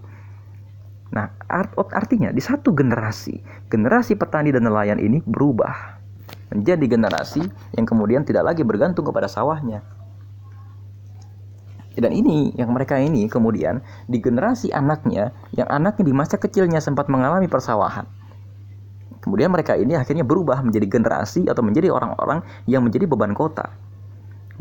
nah 1.12 1.36
art 1.51 1.75
artinya 1.91 2.32
di 2.32 2.39
satu 2.39 2.72
generasi 2.72 3.43
generasi 3.67 4.15
petani 4.15 4.55
dan 4.55 4.63
nelayan 4.63 4.98
ini 5.03 5.20
berubah 5.20 6.00
menjadi 6.55 6.86
generasi 6.88 7.43
yang 7.75 7.84
kemudian 7.84 8.24
tidak 8.24 8.48
lagi 8.55 8.63
bergantung 8.63 9.03
kepada 9.03 9.27
sawahnya 9.27 9.84
dan 11.93 12.10
ini 12.10 12.50
yang 12.58 12.74
mereka 12.74 12.98
ini 12.98 13.29
kemudian 13.29 13.86
di 14.10 14.17
generasi 14.17 14.74
anaknya 14.74 15.29
yang 15.53 15.70
anaknya 15.70 16.10
di 16.10 16.13
masa 16.15 16.41
kecilnya 16.41 16.82
sempat 16.82 17.05
mengalami 17.05 17.46
persawahan. 17.46 18.10
Kemudian 19.22 19.53
mereka 19.53 19.77
ini 19.77 19.93
akhirnya 19.93 20.25
berubah 20.25 20.60
menjadi 20.65 20.89
generasi 20.89 21.48
atau 21.48 21.62
menjadi 21.62 21.93
orang-orang 21.93 22.41
yang 22.65 22.84
menjadi 22.84 23.05
beban 23.05 23.38
kota. 23.38 23.72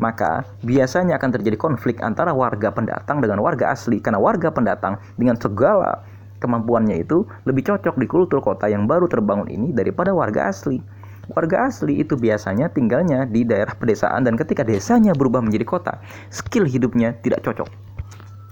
Maka 0.03 0.43
biasanya 0.67 1.15
akan 1.15 1.31
terjadi 1.39 1.55
konflik 1.55 2.03
antara 2.03 2.35
warga 2.35 2.75
pendatang 2.75 3.23
dengan 3.23 3.39
warga 3.39 3.71
asli 3.71 4.03
karena 4.03 4.19
warga 4.19 4.51
pendatang 4.51 4.99
dengan 5.15 5.39
segala 5.39 6.03
kemampuannya 6.43 7.07
itu 7.07 7.23
lebih 7.47 7.71
cocok 7.71 7.95
di 8.03 8.11
kultur 8.11 8.43
kota 8.43 8.67
yang 8.67 8.91
baru 8.91 9.07
terbangun 9.07 9.47
ini 9.47 9.71
daripada 9.71 10.11
warga 10.11 10.51
asli. 10.51 10.83
Warga 11.31 11.71
asli 11.71 12.03
itu 12.03 12.19
biasanya 12.19 12.67
tinggalnya 12.75 13.31
di 13.31 13.47
daerah 13.47 13.79
pedesaan 13.79 14.27
dan 14.27 14.35
ketika 14.35 14.67
desanya 14.67 15.15
berubah 15.15 15.39
menjadi 15.39 15.63
kota, 15.63 16.03
skill 16.35 16.67
hidupnya 16.67 17.15
tidak 17.23 17.47
cocok. 17.47 17.71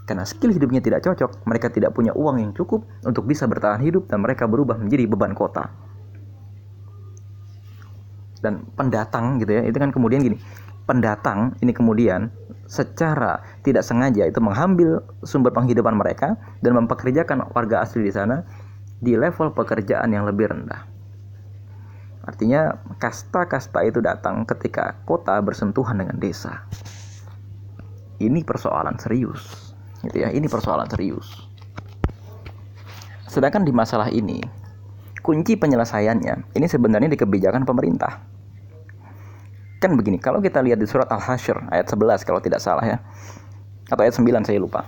Karena 0.07 0.23
skill 0.23 0.55
hidupnya 0.55 0.79
tidak 0.79 1.03
cocok, 1.03 1.43
mereka 1.51 1.67
tidak 1.67 1.99
punya 1.99 2.15
uang 2.15 2.39
yang 2.39 2.53
cukup 2.55 2.87
untuk 3.03 3.27
bisa 3.27 3.51
bertahan 3.51 3.83
hidup 3.83 4.07
dan 4.07 4.23
mereka 4.23 4.47
berubah 4.47 4.79
menjadi 4.79 5.11
beban 5.11 5.35
kota. 5.35 5.67
Dan 8.39 8.65
pendatang 8.79 9.43
gitu 9.43 9.51
ya, 9.51 9.63
itu 9.67 9.77
kan 9.77 9.91
kemudian 9.91 10.23
gini, 10.25 10.39
pendatang 10.85 11.57
ini 11.65 11.73
kemudian 11.75 12.31
secara 12.71 13.43
tidak 13.67 13.83
sengaja 13.83 14.31
itu 14.31 14.39
mengambil 14.39 15.03
sumber 15.27 15.51
penghidupan 15.51 15.99
mereka 15.99 16.39
dan 16.63 16.79
mempekerjakan 16.79 17.51
warga 17.51 17.83
asli 17.83 18.07
di 18.07 18.13
sana 18.15 18.47
di 19.03 19.19
level 19.19 19.51
pekerjaan 19.57 20.15
yang 20.15 20.23
lebih 20.23 20.55
rendah. 20.55 20.87
Artinya 22.21 22.79
kasta-kasta 23.03 23.83
itu 23.83 23.99
datang 23.99 24.47
ketika 24.47 25.03
kota 25.03 25.41
bersentuhan 25.43 25.99
dengan 25.99 26.21
desa. 26.21 26.63
Ini 28.23 28.45
persoalan 28.47 29.01
serius. 29.01 29.75
Gitu 30.07 30.23
ya, 30.23 30.31
ini 30.31 30.47
persoalan 30.47 30.87
serius. 30.87 31.27
Sedangkan 33.27 33.65
di 33.67 33.73
masalah 33.73 34.13
ini, 34.13 34.39
kunci 35.25 35.57
penyelesaiannya 35.57 36.55
ini 36.55 36.67
sebenarnya 36.69 37.11
di 37.11 37.19
kebijakan 37.19 37.65
pemerintah. 37.67 38.30
Kan 39.81 39.97
begini, 39.97 40.21
kalau 40.21 40.45
kita 40.45 40.61
lihat 40.61 40.77
di 40.77 40.85
surat 40.85 41.09
Al-Hasyr 41.09 41.73
ayat 41.73 41.89
11 41.89 42.29
kalau 42.29 42.37
tidak 42.45 42.61
salah 42.61 42.85
ya. 42.85 43.01
Atau 43.89 44.05
ayat 44.05 44.13
9 44.13 44.45
saya 44.45 44.61
lupa. 44.61 44.85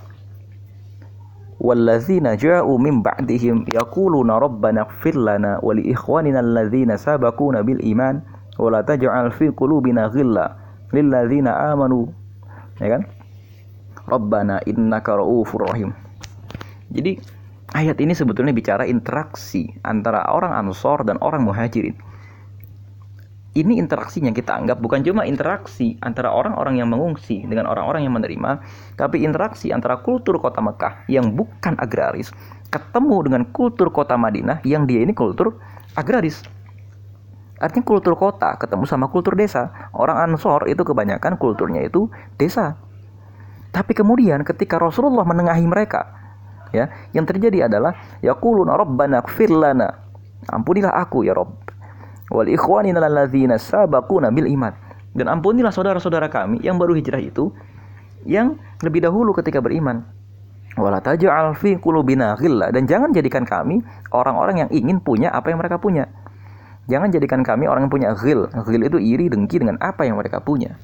Wallazina 1.57 2.37
ja'u 2.37 2.77
min 2.77 3.01
ba'dihim 3.01 3.65
yaquluna 3.73 4.37
rabbana 4.37 4.85
ighfir 4.85 5.17
lana 5.17 5.57
wa 5.65 5.73
li 5.73 5.89
ikhwanina 5.89 6.45
allazina 6.45 6.93
sabaquna 6.93 7.65
bil 7.65 7.81
iman 7.81 8.21
wa 8.61 8.69
la 8.69 8.85
taj'al 8.85 9.33
fi 9.33 9.49
qulubina 9.49 10.13
ghilla 10.13 10.61
lil 10.93 11.09
ladzina 11.09 11.73
amanu. 11.73 12.13
Ya 12.77 12.93
kan? 12.93 13.09
Rabbana 14.05 14.61
innaka 14.69 15.17
ra'ufur 15.17 15.73
rahim. 15.73 15.89
Jadi 16.93 17.17
ayat 17.73 17.97
ini 17.97 18.13
sebetulnya 18.13 18.53
bicara 18.53 18.85
interaksi 18.85 19.73
antara 19.81 20.21
orang 20.29 20.53
Ansor 20.53 21.01
dan 21.01 21.17
orang 21.25 21.49
Muhajirin 21.49 22.12
ini 23.53 23.77
interaksinya 23.77 24.33
kita 24.33 24.57
anggap 24.57 24.81
bukan 24.81 25.05
cuma 25.05 25.29
interaksi 25.29 25.93
antara 26.01 26.33
orang-orang 26.33 26.81
yang 26.81 26.89
mengungsi 26.89 27.45
dengan 27.45 27.69
orang-orang 27.69 28.01
yang 28.01 28.13
menerima, 28.17 28.65
tapi 28.97 29.21
interaksi 29.21 29.69
antara 29.69 30.01
kultur 30.01 30.41
kota 30.41 30.57
Mekah 30.57 31.05
yang 31.05 31.37
bukan 31.37 31.77
agraris 31.77 32.33
ketemu 32.73 33.29
dengan 33.29 33.41
kultur 33.53 33.93
kota 33.93 34.17
Madinah 34.17 34.65
yang 34.65 34.89
dia 34.89 35.05
ini 35.05 35.13
kultur 35.13 35.61
agraris. 35.93 36.41
Artinya 37.61 37.85
kultur 37.85 38.17
kota 38.17 38.57
ketemu 38.57 38.89
sama 38.89 39.05
kultur 39.13 39.37
desa. 39.37 39.69
Orang 39.93 40.17
Ansor 40.17 40.65
itu 40.65 40.81
kebanyakan 40.81 41.37
kulturnya 41.37 41.85
itu 41.85 42.09
desa. 42.41 42.81
Tapi 43.69 43.93
kemudian 43.93 44.41
ketika 44.41 44.81
Rasulullah 44.81 45.23
menengahi 45.23 45.65
mereka, 45.69 46.09
ya, 46.73 46.89
yang 47.13 47.29
terjadi 47.29 47.69
adalah 47.69 47.93
yaquluna 48.25 48.73
rabbana 48.73 49.21
ighfir 49.21 49.53
lana. 49.53 50.01
Ampunilah 50.43 50.91
aku 50.91 51.23
ya 51.23 51.31
Rob 51.37 51.62
wal 52.31 52.47
sabaquna 53.57 54.31
bil 54.31 54.47
iman. 54.47 54.73
Dan 55.13 55.29
ampunilah 55.29 55.69
saudara-saudara 55.69 56.27
kami 56.29 56.63
yang 56.65 56.81
baru 56.81 56.97
hijrah 56.97 57.21
itu 57.21 57.53
yang 58.25 58.57
lebih 58.81 59.03
dahulu 59.03 59.35
ketika 59.35 59.61
beriman. 59.61 60.01
Wala 60.73 60.97
taj'al 60.97 61.53
fi 61.53 61.77
qulubina 61.77 62.33
dan 62.73 62.89
jangan 62.89 63.13
jadikan 63.13 63.45
kami 63.45 63.85
orang-orang 64.09 64.65
yang 64.65 64.69
ingin 64.73 64.97
punya 64.97 65.29
apa 65.29 65.53
yang 65.53 65.61
mereka 65.61 65.77
punya. 65.77 66.09
Jangan 66.89 67.13
jadikan 67.13 67.45
kami 67.45 67.69
orang 67.69 67.87
yang 67.87 67.93
punya 67.93 68.09
ghil. 68.17 68.49
Ghil 68.49 68.81
itu 68.81 68.97
iri 68.97 69.29
dengki 69.29 69.61
dengan 69.61 69.77
apa 69.79 70.03
yang 70.03 70.17
mereka 70.17 70.41
punya. 70.41 70.75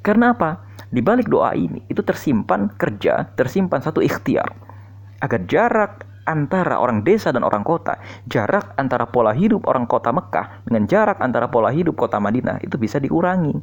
Karena 0.00 0.32
apa? 0.32 0.64
Di 0.88 1.04
balik 1.04 1.28
doa 1.28 1.52
ini 1.52 1.84
itu 1.92 2.00
tersimpan 2.00 2.72
kerja, 2.74 3.30
tersimpan 3.36 3.84
satu 3.84 4.00
ikhtiar 4.00 4.48
agar 5.22 5.40
jarak 5.46 5.92
antara 6.26 6.78
orang 6.78 7.02
desa 7.02 7.34
dan 7.34 7.42
orang 7.42 7.66
kota, 7.66 7.98
jarak 8.30 8.74
antara 8.78 9.08
pola 9.08 9.34
hidup 9.34 9.66
orang 9.66 9.88
kota 9.90 10.14
Mekah 10.14 10.66
dengan 10.66 10.86
jarak 10.86 11.18
antara 11.18 11.50
pola 11.50 11.74
hidup 11.74 11.98
kota 11.98 12.22
Madinah 12.22 12.62
itu 12.62 12.78
bisa 12.78 13.02
dikurangi. 13.02 13.54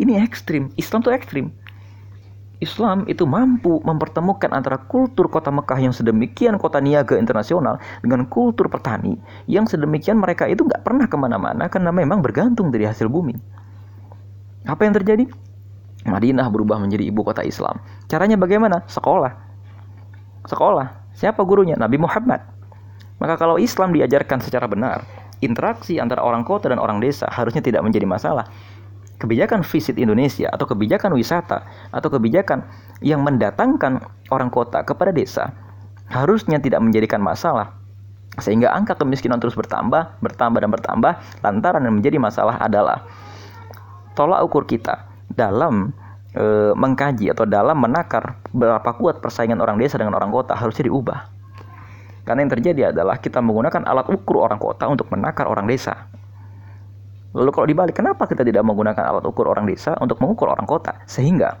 Ini 0.00 0.16
ekstrim, 0.24 0.72
Islam 0.80 1.04
itu 1.04 1.10
ekstrim. 1.12 1.46
Islam 2.60 3.08
itu 3.08 3.24
mampu 3.24 3.80
mempertemukan 3.80 4.52
antara 4.52 4.76
kultur 4.76 5.32
kota 5.32 5.48
Mekah 5.48 5.80
yang 5.80 5.96
sedemikian 5.96 6.60
kota 6.60 6.76
niaga 6.76 7.16
internasional 7.16 7.80
dengan 8.04 8.28
kultur 8.28 8.68
petani 8.68 9.16
yang 9.48 9.64
sedemikian 9.64 10.20
mereka 10.20 10.44
itu 10.44 10.68
nggak 10.68 10.84
pernah 10.84 11.08
ke 11.08 11.16
mana-mana 11.16 11.72
karena 11.72 11.88
memang 11.88 12.20
bergantung 12.20 12.68
dari 12.68 12.84
hasil 12.84 13.08
bumi. 13.08 13.32
Apa 14.68 14.84
yang 14.84 14.92
terjadi? 14.92 15.24
Madinah 16.04 16.52
berubah 16.52 16.76
menjadi 16.76 17.08
ibu 17.08 17.24
kota 17.24 17.40
Islam. 17.40 17.80
Caranya 18.12 18.36
bagaimana? 18.36 18.84
Sekolah. 18.92 19.32
Sekolah 20.44 20.99
Siapa 21.16 21.42
gurunya? 21.44 21.74
Nabi 21.76 21.98
Muhammad. 22.00 22.42
Maka 23.20 23.36
kalau 23.36 23.60
Islam 23.60 23.92
diajarkan 23.92 24.40
secara 24.40 24.64
benar, 24.64 25.04
interaksi 25.44 26.00
antara 26.00 26.24
orang 26.24 26.44
kota 26.44 26.72
dan 26.72 26.80
orang 26.80 27.00
desa 27.00 27.28
harusnya 27.28 27.60
tidak 27.60 27.84
menjadi 27.84 28.08
masalah. 28.08 28.48
Kebijakan 29.20 29.60
visit 29.60 30.00
Indonesia 30.00 30.48
atau 30.48 30.64
kebijakan 30.64 31.12
wisata 31.12 31.68
atau 31.92 32.08
kebijakan 32.08 32.64
yang 33.04 33.20
mendatangkan 33.20 34.00
orang 34.32 34.48
kota 34.48 34.80
kepada 34.80 35.12
desa 35.12 35.52
harusnya 36.08 36.56
tidak 36.56 36.80
menjadikan 36.80 37.20
masalah 37.20 37.76
sehingga 38.40 38.72
angka 38.72 38.96
kemiskinan 38.96 39.36
terus 39.36 39.52
bertambah, 39.52 40.16
bertambah 40.24 40.58
dan 40.64 40.70
bertambah 40.72 41.12
lantaran 41.44 41.82
yang 41.84 42.00
menjadi 42.00 42.16
masalah 42.16 42.56
adalah 42.62 43.04
tolak 44.16 44.40
ukur 44.40 44.64
kita 44.64 45.04
dalam 45.34 45.92
e, 46.34 46.44
mengkaji 46.74 47.30
atau 47.34 47.46
dalam 47.46 47.78
menakar 47.78 48.38
berapa 48.50 48.90
kuat 48.98 49.22
persaingan 49.22 49.58
orang 49.58 49.78
desa 49.78 49.98
dengan 49.98 50.18
orang 50.18 50.30
kota 50.30 50.54
harusnya 50.54 50.86
diubah. 50.90 51.20
Karena 52.26 52.46
yang 52.46 52.52
terjadi 52.52 52.80
adalah 52.94 53.18
kita 53.18 53.42
menggunakan 53.42 53.82
alat 53.86 54.06
ukur 54.12 54.44
orang 54.44 54.60
kota 54.60 54.86
untuk 54.86 55.10
menakar 55.10 55.50
orang 55.50 55.66
desa. 55.66 56.06
Lalu 57.30 57.50
kalau 57.54 57.66
dibalik, 57.66 57.94
kenapa 57.94 58.26
kita 58.26 58.42
tidak 58.42 58.66
menggunakan 58.66 59.06
alat 59.06 59.22
ukur 59.22 59.46
orang 59.46 59.66
desa 59.66 59.94
untuk 60.02 60.18
mengukur 60.18 60.50
orang 60.50 60.66
kota? 60.66 60.98
Sehingga 61.06 61.58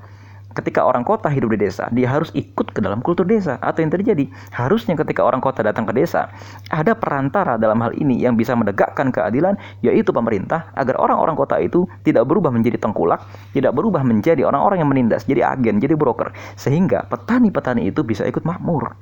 ketika 0.54 0.82
orang 0.82 1.06
kota 1.06 1.30
hidup 1.30 1.54
di 1.54 1.58
desa, 1.66 1.86
dia 1.94 2.10
harus 2.10 2.34
ikut 2.34 2.74
ke 2.74 2.80
dalam 2.82 2.98
kultur 3.02 3.22
desa. 3.26 3.56
Atau 3.62 3.86
yang 3.86 3.92
terjadi, 3.94 4.26
harusnya 4.50 4.98
ketika 4.98 5.22
orang 5.22 5.38
kota 5.38 5.62
datang 5.62 5.86
ke 5.86 5.94
desa, 5.94 6.30
ada 6.70 6.94
perantara 6.96 7.54
dalam 7.54 7.78
hal 7.82 7.94
ini 7.94 8.18
yang 8.18 8.34
bisa 8.34 8.54
menegakkan 8.58 9.14
keadilan, 9.14 9.54
yaitu 9.84 10.10
pemerintah, 10.10 10.70
agar 10.74 10.98
orang-orang 10.98 11.38
kota 11.38 11.58
itu 11.62 11.86
tidak 12.02 12.26
berubah 12.26 12.50
menjadi 12.50 12.82
tengkulak, 12.82 13.22
tidak 13.54 13.72
berubah 13.74 14.02
menjadi 14.02 14.42
orang-orang 14.46 14.82
yang 14.82 14.90
menindas, 14.90 15.22
jadi 15.26 15.54
agen, 15.54 15.78
jadi 15.78 15.94
broker. 15.94 16.34
Sehingga 16.58 17.06
petani-petani 17.06 17.86
itu 17.86 18.02
bisa 18.02 18.26
ikut 18.26 18.42
makmur. 18.42 18.94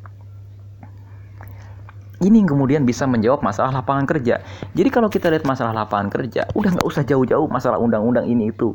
Ini 2.19 2.35
yang 2.35 2.51
kemudian 2.51 2.83
bisa 2.83 3.07
menjawab 3.07 3.47
masalah 3.47 3.71
lapangan 3.71 4.03
kerja. 4.03 4.43
Jadi 4.75 4.89
kalau 4.91 5.07
kita 5.07 5.31
lihat 5.31 5.47
masalah 5.47 5.71
lapangan 5.71 6.11
kerja, 6.11 6.51
udah 6.51 6.75
nggak 6.75 6.87
usah 6.91 7.07
jauh-jauh 7.07 7.47
masalah 7.47 7.79
undang-undang 7.79 8.27
ini 8.27 8.51
itu. 8.51 8.75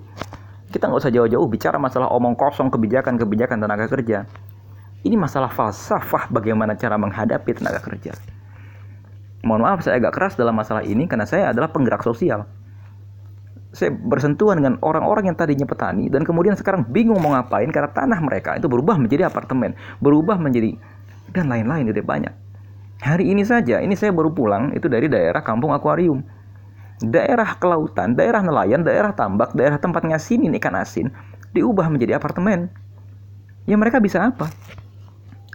Kita 0.74 0.90
nggak 0.90 1.06
usah 1.06 1.14
jauh-jauh 1.14 1.46
bicara 1.46 1.78
masalah 1.78 2.10
omong 2.10 2.34
kosong 2.34 2.74
kebijakan-kebijakan 2.74 3.62
tenaga 3.62 3.86
kerja. 3.86 4.26
Ini 5.06 5.14
masalah 5.14 5.54
falsafah 5.54 6.34
bagaimana 6.34 6.74
cara 6.74 6.98
menghadapi 6.98 7.54
tenaga 7.54 7.78
kerja. 7.78 8.18
Mohon 9.46 9.62
maaf 9.70 9.80
saya 9.86 10.02
agak 10.02 10.18
keras 10.18 10.34
dalam 10.34 10.58
masalah 10.58 10.82
ini 10.82 11.06
karena 11.06 11.30
saya 11.30 11.54
adalah 11.54 11.70
penggerak 11.70 12.02
sosial. 12.02 12.50
Saya 13.70 13.94
bersentuhan 13.94 14.58
dengan 14.58 14.82
orang-orang 14.82 15.30
yang 15.30 15.38
tadinya 15.38 15.70
petani 15.70 16.10
dan 16.10 16.26
kemudian 16.26 16.58
sekarang 16.58 16.90
bingung 16.90 17.22
mau 17.22 17.38
ngapain 17.38 17.70
karena 17.70 17.94
tanah 17.94 18.18
mereka 18.24 18.58
itu 18.58 18.66
berubah 18.66 18.98
menjadi 18.98 19.30
apartemen, 19.30 19.78
berubah 20.02 20.42
menjadi 20.42 20.74
dan 21.38 21.54
lain-lain 21.54 21.86
tidak 21.94 22.06
banyak. 22.06 22.34
Hari 23.04 23.36
ini 23.36 23.44
saja, 23.44 23.84
ini 23.84 24.00
saya 24.00 24.16
baru 24.16 24.32
pulang 24.32 24.72
itu 24.74 24.88
dari 24.88 25.12
daerah 25.12 25.44
kampung 25.44 25.76
akuarium. 25.76 26.24
Daerah 27.02 27.58
kelautan, 27.58 28.14
daerah 28.14 28.46
nelayan, 28.46 28.86
daerah 28.86 29.16
tambak, 29.18 29.56
daerah 29.58 29.82
tempat 29.82 30.06
ngasinin 30.06 30.54
ikan 30.62 30.78
asin 30.78 31.10
diubah 31.54 31.90
menjadi 31.90 32.18
apartemen. 32.22 32.70
Ya 33.66 33.80
mereka 33.80 34.04
bisa 34.04 34.22
apa? 34.22 34.52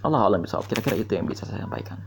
Allah 0.02 0.24
alam 0.24 0.42
bisa. 0.42 0.58
Kira-kira 0.64 0.96
itu 0.96 1.12
yang 1.14 1.26
bisa 1.28 1.44
saya 1.44 1.66
sampaikan. 1.66 2.00